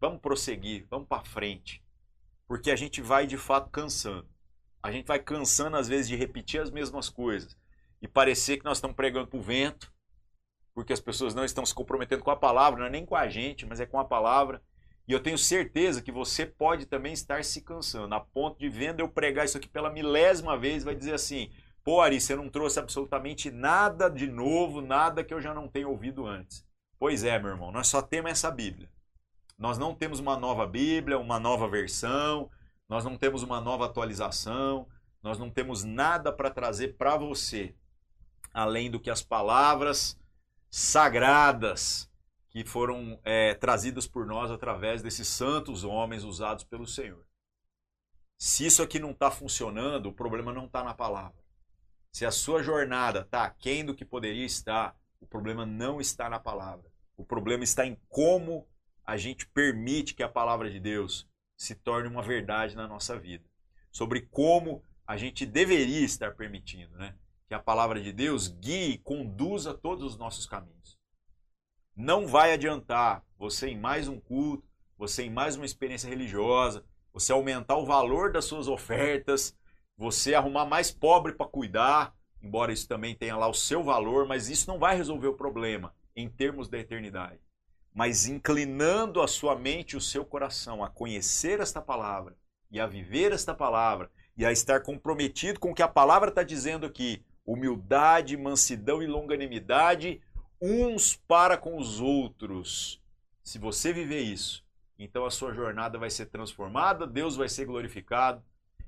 vamos 0.00 0.20
prosseguir, 0.20 0.86
vamos 0.88 1.08
para 1.08 1.24
frente, 1.24 1.84
porque 2.46 2.70
a 2.70 2.76
gente 2.76 3.02
vai 3.02 3.26
de 3.26 3.36
fato 3.36 3.68
cansando. 3.68 4.28
A 4.80 4.92
gente 4.92 5.08
vai 5.08 5.18
cansando 5.18 5.76
às 5.76 5.88
vezes 5.88 6.06
de 6.06 6.14
repetir 6.14 6.60
as 6.60 6.70
mesmas 6.70 7.08
coisas 7.08 7.58
e 8.00 8.06
parecer 8.06 8.58
que 8.58 8.64
nós 8.64 8.76
estamos 8.76 8.94
pregando 8.94 9.26
para 9.26 9.40
o 9.40 9.42
vento, 9.42 9.92
porque 10.72 10.92
as 10.92 11.00
pessoas 11.00 11.34
não 11.34 11.44
estão 11.44 11.66
se 11.66 11.74
comprometendo 11.74 12.22
com 12.22 12.30
a 12.30 12.36
palavra, 12.36 12.78
não 12.78 12.86
é 12.86 12.90
nem 12.90 13.04
com 13.04 13.16
a 13.16 13.28
gente, 13.28 13.66
mas 13.66 13.80
é 13.80 13.86
com 13.86 13.98
a 13.98 14.04
palavra. 14.04 14.62
E 15.08 15.12
eu 15.12 15.20
tenho 15.20 15.38
certeza 15.38 16.02
que 16.02 16.12
você 16.12 16.44
pode 16.44 16.84
também 16.84 17.14
estar 17.14 17.42
se 17.42 17.62
cansando, 17.62 18.14
a 18.14 18.20
ponto 18.20 18.58
de 18.58 18.68
vendo 18.68 19.00
eu 19.00 19.08
pregar 19.08 19.46
isso 19.46 19.56
aqui 19.56 19.66
pela 19.66 19.88
milésima 19.88 20.54
vez, 20.58 20.84
vai 20.84 20.94
dizer 20.94 21.14
assim: 21.14 21.50
pô, 21.82 22.02
Ari, 22.02 22.20
você 22.20 22.36
não 22.36 22.50
trouxe 22.50 22.78
absolutamente 22.78 23.50
nada 23.50 24.10
de 24.10 24.26
novo, 24.26 24.82
nada 24.82 25.24
que 25.24 25.32
eu 25.32 25.40
já 25.40 25.54
não 25.54 25.66
tenha 25.66 25.88
ouvido 25.88 26.26
antes. 26.26 26.62
Pois 26.98 27.24
é, 27.24 27.38
meu 27.38 27.52
irmão, 27.52 27.72
nós 27.72 27.88
só 27.88 28.02
temos 28.02 28.30
essa 28.30 28.50
Bíblia. 28.50 28.90
Nós 29.56 29.78
não 29.78 29.94
temos 29.94 30.20
uma 30.20 30.36
nova 30.36 30.66
Bíblia, 30.66 31.18
uma 31.18 31.40
nova 31.40 31.66
versão, 31.66 32.50
nós 32.86 33.02
não 33.02 33.16
temos 33.16 33.42
uma 33.42 33.62
nova 33.62 33.86
atualização, 33.86 34.86
nós 35.22 35.38
não 35.38 35.48
temos 35.48 35.84
nada 35.84 36.30
para 36.30 36.50
trazer 36.50 36.98
para 36.98 37.16
você, 37.16 37.74
além 38.52 38.90
do 38.90 39.00
que 39.00 39.08
as 39.08 39.22
palavras 39.22 40.20
sagradas 40.70 42.10
que 42.50 42.64
foram 42.64 43.20
é, 43.24 43.54
trazidas 43.54 44.06
por 44.06 44.26
nós 44.26 44.50
através 44.50 45.02
desses 45.02 45.28
santos 45.28 45.84
homens 45.84 46.24
usados 46.24 46.64
pelo 46.64 46.86
Senhor. 46.86 47.24
Se 48.38 48.64
isso 48.64 48.82
aqui 48.82 48.98
não 48.98 49.10
está 49.10 49.30
funcionando, 49.30 50.06
o 50.06 50.12
problema 50.12 50.52
não 50.52 50.66
está 50.66 50.82
na 50.82 50.94
palavra. 50.94 51.42
Se 52.12 52.24
a 52.24 52.30
sua 52.30 52.62
jornada 52.62 53.20
está 53.20 53.44
aquém 53.44 53.84
do 53.84 53.94
que 53.94 54.04
poderia 54.04 54.46
estar, 54.46 54.96
o 55.20 55.26
problema 55.26 55.66
não 55.66 56.00
está 56.00 56.28
na 56.28 56.38
palavra. 56.38 56.90
O 57.16 57.24
problema 57.24 57.64
está 57.64 57.84
em 57.84 58.00
como 58.08 58.66
a 59.04 59.16
gente 59.16 59.46
permite 59.48 60.14
que 60.14 60.22
a 60.22 60.28
palavra 60.28 60.70
de 60.70 60.78
Deus 60.78 61.28
se 61.56 61.74
torne 61.74 62.08
uma 62.08 62.22
verdade 62.22 62.76
na 62.76 62.86
nossa 62.86 63.18
vida. 63.18 63.44
Sobre 63.90 64.22
como 64.22 64.82
a 65.06 65.16
gente 65.16 65.44
deveria 65.44 66.04
estar 66.04 66.34
permitindo, 66.34 66.96
né? 66.96 67.16
Que 67.46 67.54
a 67.54 67.58
palavra 67.58 68.00
de 68.00 68.12
Deus 68.12 68.48
guie 68.48 68.92
e 68.92 68.98
conduza 68.98 69.74
todos 69.74 70.04
os 70.04 70.18
nossos 70.18 70.46
caminhos. 70.46 70.97
Não 72.00 72.28
vai 72.28 72.52
adiantar 72.52 73.24
você 73.36 73.70
em 73.70 73.76
mais 73.76 74.06
um 74.06 74.20
culto, 74.20 74.62
você 74.96 75.24
em 75.24 75.30
mais 75.30 75.56
uma 75.56 75.66
experiência 75.66 76.08
religiosa, 76.08 76.84
você 77.12 77.32
aumentar 77.32 77.76
o 77.76 77.84
valor 77.84 78.30
das 78.30 78.44
suas 78.44 78.68
ofertas, 78.68 79.52
você 79.96 80.32
arrumar 80.32 80.64
mais 80.64 80.92
pobre 80.92 81.32
para 81.32 81.48
cuidar, 81.48 82.14
embora 82.40 82.72
isso 82.72 82.86
também 82.86 83.16
tenha 83.16 83.36
lá 83.36 83.48
o 83.48 83.52
seu 83.52 83.82
valor, 83.82 84.28
mas 84.28 84.48
isso 84.48 84.70
não 84.70 84.78
vai 84.78 84.96
resolver 84.96 85.26
o 85.26 85.34
problema 85.34 85.92
em 86.14 86.28
termos 86.28 86.68
da 86.68 86.78
eternidade. 86.78 87.40
Mas 87.92 88.28
inclinando 88.28 89.20
a 89.20 89.26
sua 89.26 89.56
mente 89.56 89.94
e 89.94 89.96
o 89.96 90.00
seu 90.00 90.24
coração 90.24 90.84
a 90.84 90.88
conhecer 90.88 91.58
esta 91.58 91.82
palavra 91.82 92.36
e 92.70 92.78
a 92.78 92.86
viver 92.86 93.32
esta 93.32 93.52
palavra 93.52 94.08
e 94.36 94.46
a 94.46 94.52
estar 94.52 94.84
comprometido 94.84 95.58
com 95.58 95.72
o 95.72 95.74
que 95.74 95.82
a 95.82 95.88
palavra 95.88 96.28
está 96.28 96.44
dizendo 96.44 96.86
aqui, 96.86 97.24
humildade, 97.44 98.36
mansidão 98.36 99.02
e 99.02 99.06
longanimidade 99.08 100.20
uns 100.60 101.16
para 101.16 101.56
com 101.56 101.78
os 101.78 102.00
outros. 102.00 103.00
Se 103.42 103.58
você 103.58 103.92
viver 103.92 104.20
isso, 104.20 104.64
então 104.98 105.24
a 105.24 105.30
sua 105.30 105.54
jornada 105.54 105.98
vai 105.98 106.10
ser 106.10 106.26
transformada, 106.26 107.06
Deus 107.06 107.36
vai 107.36 107.48
ser 107.48 107.64
glorificado 107.64 108.42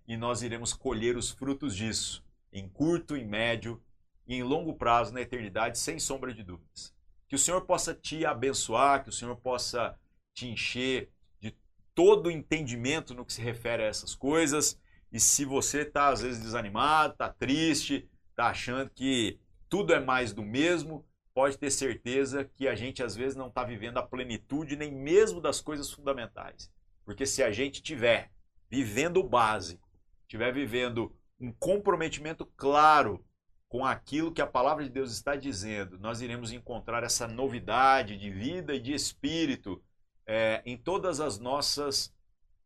e 0.07 0.17
nós 0.17 0.43
iremos 0.43 0.73
colher 0.73 1.17
os 1.17 1.31
frutos 1.31 1.77
disso 1.77 2.25
em 2.53 2.69
curto, 2.69 3.17
em 3.17 3.25
médio 3.25 3.81
e 4.27 4.35
em 4.35 4.43
longo 4.43 4.75
prazo 4.75 5.13
na 5.15 5.21
eternidade, 5.21 5.79
sem 5.79 5.99
sombra 5.99 6.35
de 6.35 6.43
dúvidas. 6.43 6.93
Que 7.29 7.37
o 7.37 7.39
Senhor 7.39 7.61
possa 7.63 7.95
te 7.95 8.27
abençoar, 8.27 9.05
que 9.05 9.09
o 9.09 9.13
Senhor 9.13 9.37
possa 9.37 9.97
te 10.35 10.49
encher 10.49 11.11
de 11.39 11.57
todo 11.95 12.27
o 12.27 12.31
entendimento 12.31 13.15
no 13.15 13.25
que 13.25 13.33
se 13.33 13.41
refere 13.41 13.85
a 13.85 13.87
essas 13.87 14.15
coisas. 14.15 14.79
E 15.13 15.21
se 15.21 15.45
você 15.45 15.83
está 15.83 16.09
às 16.09 16.23
vezes 16.23 16.43
desanimado, 16.43 17.13
está 17.13 17.29
triste, 17.29 18.09
está 18.31 18.49
achando 18.49 18.91
que 18.91 19.39
tudo 19.69 19.95
é 19.95 20.01
mais 20.01 20.33
do 20.33 20.43
mesmo, 20.43 21.07
pode 21.41 21.57
ter 21.57 21.71
certeza 21.71 22.45
que 22.45 22.69
a 22.69 22.75
gente 22.75 23.03
às 23.03 23.17
vezes 23.17 23.35
não 23.35 23.49
está 23.49 23.65
vivendo 23.65 23.97
a 23.97 24.03
plenitude 24.03 24.77
nem 24.77 24.93
mesmo 24.93 25.41
das 25.41 25.59
coisas 25.59 25.91
fundamentais. 25.91 26.71
Porque 27.03 27.25
se 27.25 27.43
a 27.43 27.51
gente 27.51 27.81
tiver 27.81 28.31
vivendo 28.69 29.21
o 29.21 29.27
básico, 29.27 29.89
estiver 30.25 30.53
vivendo 30.53 31.17
um 31.41 31.51
comprometimento 31.51 32.45
claro 32.45 33.25
com 33.71 33.87
aquilo 33.87 34.35
que 34.35 34.43
a 34.43 34.47
palavra 34.47 34.85
de 34.85 34.91
Deus 34.91 35.13
está 35.13 35.35
dizendo, 35.35 35.99
nós 35.99 36.21
iremos 36.21 36.53
encontrar 36.53 37.05
essa 37.05 37.27
novidade 37.27 38.19
de 38.19 38.31
vida 38.31 38.75
e 38.75 38.79
de 38.81 38.93
espírito 38.93 39.83
é, 40.27 40.61
em 40.67 40.77
todas 40.77 41.21
as 41.21 41.39
nossas 41.39 42.15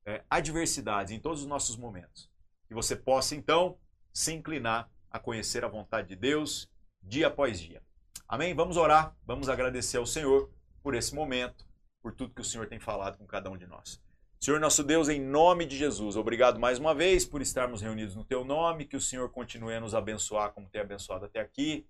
é, 0.04 0.24
adversidades, 0.28 1.12
em 1.12 1.20
todos 1.20 1.42
os 1.42 1.46
nossos 1.46 1.76
momentos. 1.76 2.28
Que 2.66 2.74
você 2.74 2.96
possa, 2.96 3.36
então, 3.36 3.78
se 4.12 4.32
inclinar 4.32 4.90
a 5.08 5.20
conhecer 5.20 5.64
a 5.64 5.68
vontade 5.68 6.08
de 6.08 6.16
Deus 6.16 6.68
dia 7.00 7.28
após 7.28 7.60
dia. 7.60 7.80
Amém? 8.26 8.54
Vamos 8.54 8.76
orar, 8.76 9.14
vamos 9.26 9.48
agradecer 9.48 9.98
ao 9.98 10.06
Senhor 10.06 10.50
por 10.82 10.94
esse 10.94 11.14
momento, 11.14 11.66
por 12.02 12.12
tudo 12.12 12.34
que 12.34 12.40
o 12.40 12.44
Senhor 12.44 12.66
tem 12.66 12.80
falado 12.80 13.18
com 13.18 13.26
cada 13.26 13.50
um 13.50 13.56
de 13.56 13.66
nós. 13.66 14.02
Senhor 14.40 14.60
nosso 14.60 14.82
Deus, 14.82 15.08
em 15.08 15.20
nome 15.20 15.64
de 15.64 15.76
Jesus, 15.76 16.16
obrigado 16.16 16.58
mais 16.58 16.78
uma 16.78 16.94
vez 16.94 17.24
por 17.24 17.40
estarmos 17.40 17.80
reunidos 17.80 18.14
no 18.14 18.24
Teu 18.24 18.44
nome, 18.44 18.84
que 18.84 18.96
o 18.96 19.00
Senhor 19.00 19.30
continue 19.30 19.74
a 19.74 19.80
nos 19.80 19.94
abençoar 19.94 20.52
como 20.52 20.68
tem 20.68 20.80
abençoado 20.80 21.24
até 21.24 21.40
aqui, 21.40 21.86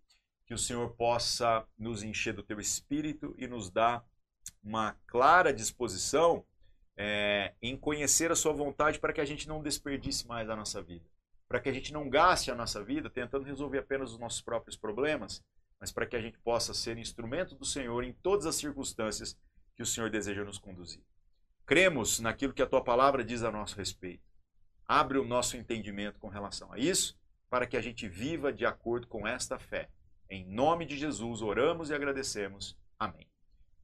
que 0.47 0.55
o 0.55 0.59
Senhor 0.59 0.90
possa 0.90 1.66
nos 1.79 2.03
encher 2.03 2.35
do 2.35 2.42
Teu 2.42 2.61
Espírito 2.61 3.35
e 3.38 3.47
nos 3.47 3.70
dar 3.70 4.05
uma 4.62 4.97
clara 5.07 5.53
disposição 5.53 6.44
é, 6.97 7.55
em 7.61 7.77
conhecer 7.77 8.31
a 8.31 8.37
Sua 8.37 8.53
vontade 8.53 8.98
para 8.98 9.13
que 9.13 9.21
a 9.21 9.25
gente 9.25 9.48
não 9.48 9.63
desperdice 9.63 10.27
mais 10.27 10.48
a 10.48 10.56
nossa 10.56 10.83
vida, 10.83 11.04
para 11.48 11.61
que 11.61 11.69
a 11.69 11.73
gente 11.73 11.92
não 11.92 12.09
gaste 12.09 12.50
a 12.50 12.54
nossa 12.54 12.83
vida 12.85 13.11
tentando 13.11 13.44
resolver 13.44 13.79
apenas 13.79 14.13
os 14.13 14.19
nossos 14.19 14.40
próprios 14.40 14.77
problemas, 14.77 15.42
mas 15.85 15.93
para 15.93 16.07
que 16.07 16.17
a 16.17 16.21
gente 16.21 16.39
possa 16.39 16.73
ser 16.73 16.97
instrumento 16.97 17.55
do 17.55 17.65
Senhor 17.67 18.05
em 18.05 18.13
todas 18.15 18.47
as 18.47 18.55
circunstâncias 18.55 19.39
que 19.77 19.83
o 19.83 19.87
Senhor 19.87 20.09
deseja 20.09 20.43
nos 20.43 20.57
conduzir. 20.57 21.03
Cremos 21.67 22.21
naquilo 22.21 22.55
que 22.55 22.63
a 22.63 22.67
tua 22.67 22.83
palavra 22.83 23.23
diz 23.23 23.43
a 23.43 23.51
nosso 23.51 23.77
respeito. 23.77 24.25
Abre 24.89 25.19
o 25.19 25.27
nosso 25.27 25.59
entendimento 25.59 26.19
com 26.19 26.29
relação 26.29 26.73
a 26.73 26.79
isso, 26.79 27.21
para 27.51 27.67
que 27.67 27.77
a 27.77 27.83
gente 27.83 28.09
viva 28.09 28.51
de 28.51 28.65
acordo 28.65 29.07
com 29.07 29.29
esta 29.29 29.59
fé. 29.59 29.91
Em 30.31 30.47
nome 30.47 30.87
de 30.87 30.97
Jesus, 30.97 31.43
oramos 31.43 31.91
e 31.91 31.95
agradecemos. 31.95 32.79
Amém. 32.99 33.29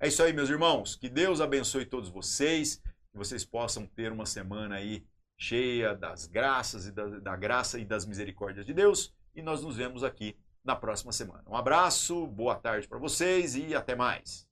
É 0.01 0.09
isso 0.09 0.23
aí, 0.23 0.33
meus 0.33 0.49
irmãos. 0.49 0.97
Que 0.97 1.11
Deus 1.11 1.39
abençoe 1.39 1.85
todos 1.85 2.09
vocês, 2.09 2.77
que 3.11 3.19
vocês 3.19 3.45
possam 3.45 3.85
ter 3.85 4.11
uma 4.11 4.25
semana 4.25 4.77
aí 4.77 5.05
cheia 5.37 5.95
das 5.95 6.27
graças 6.27 6.87
e 6.87 6.93
da, 6.93 7.05
da 7.19 7.37
graça 7.37 7.79
e 7.79 7.85
das 7.85 8.07
misericórdias 8.07 8.65
de 8.65 8.73
Deus. 8.73 9.15
E 9.35 9.43
nós 9.43 9.63
nos 9.63 9.77
vemos 9.77 10.03
aqui 10.03 10.35
na 10.65 10.77
próxima 10.77 11.13
semana. 11.13 11.45
Um 11.49 11.57
abraço, 11.57 12.27
boa 12.27 12.55
tarde 12.55 12.89
para 12.89 12.99
vocês 12.99 13.55
e 13.55 13.75
até 13.75 13.95
mais. 13.95 14.50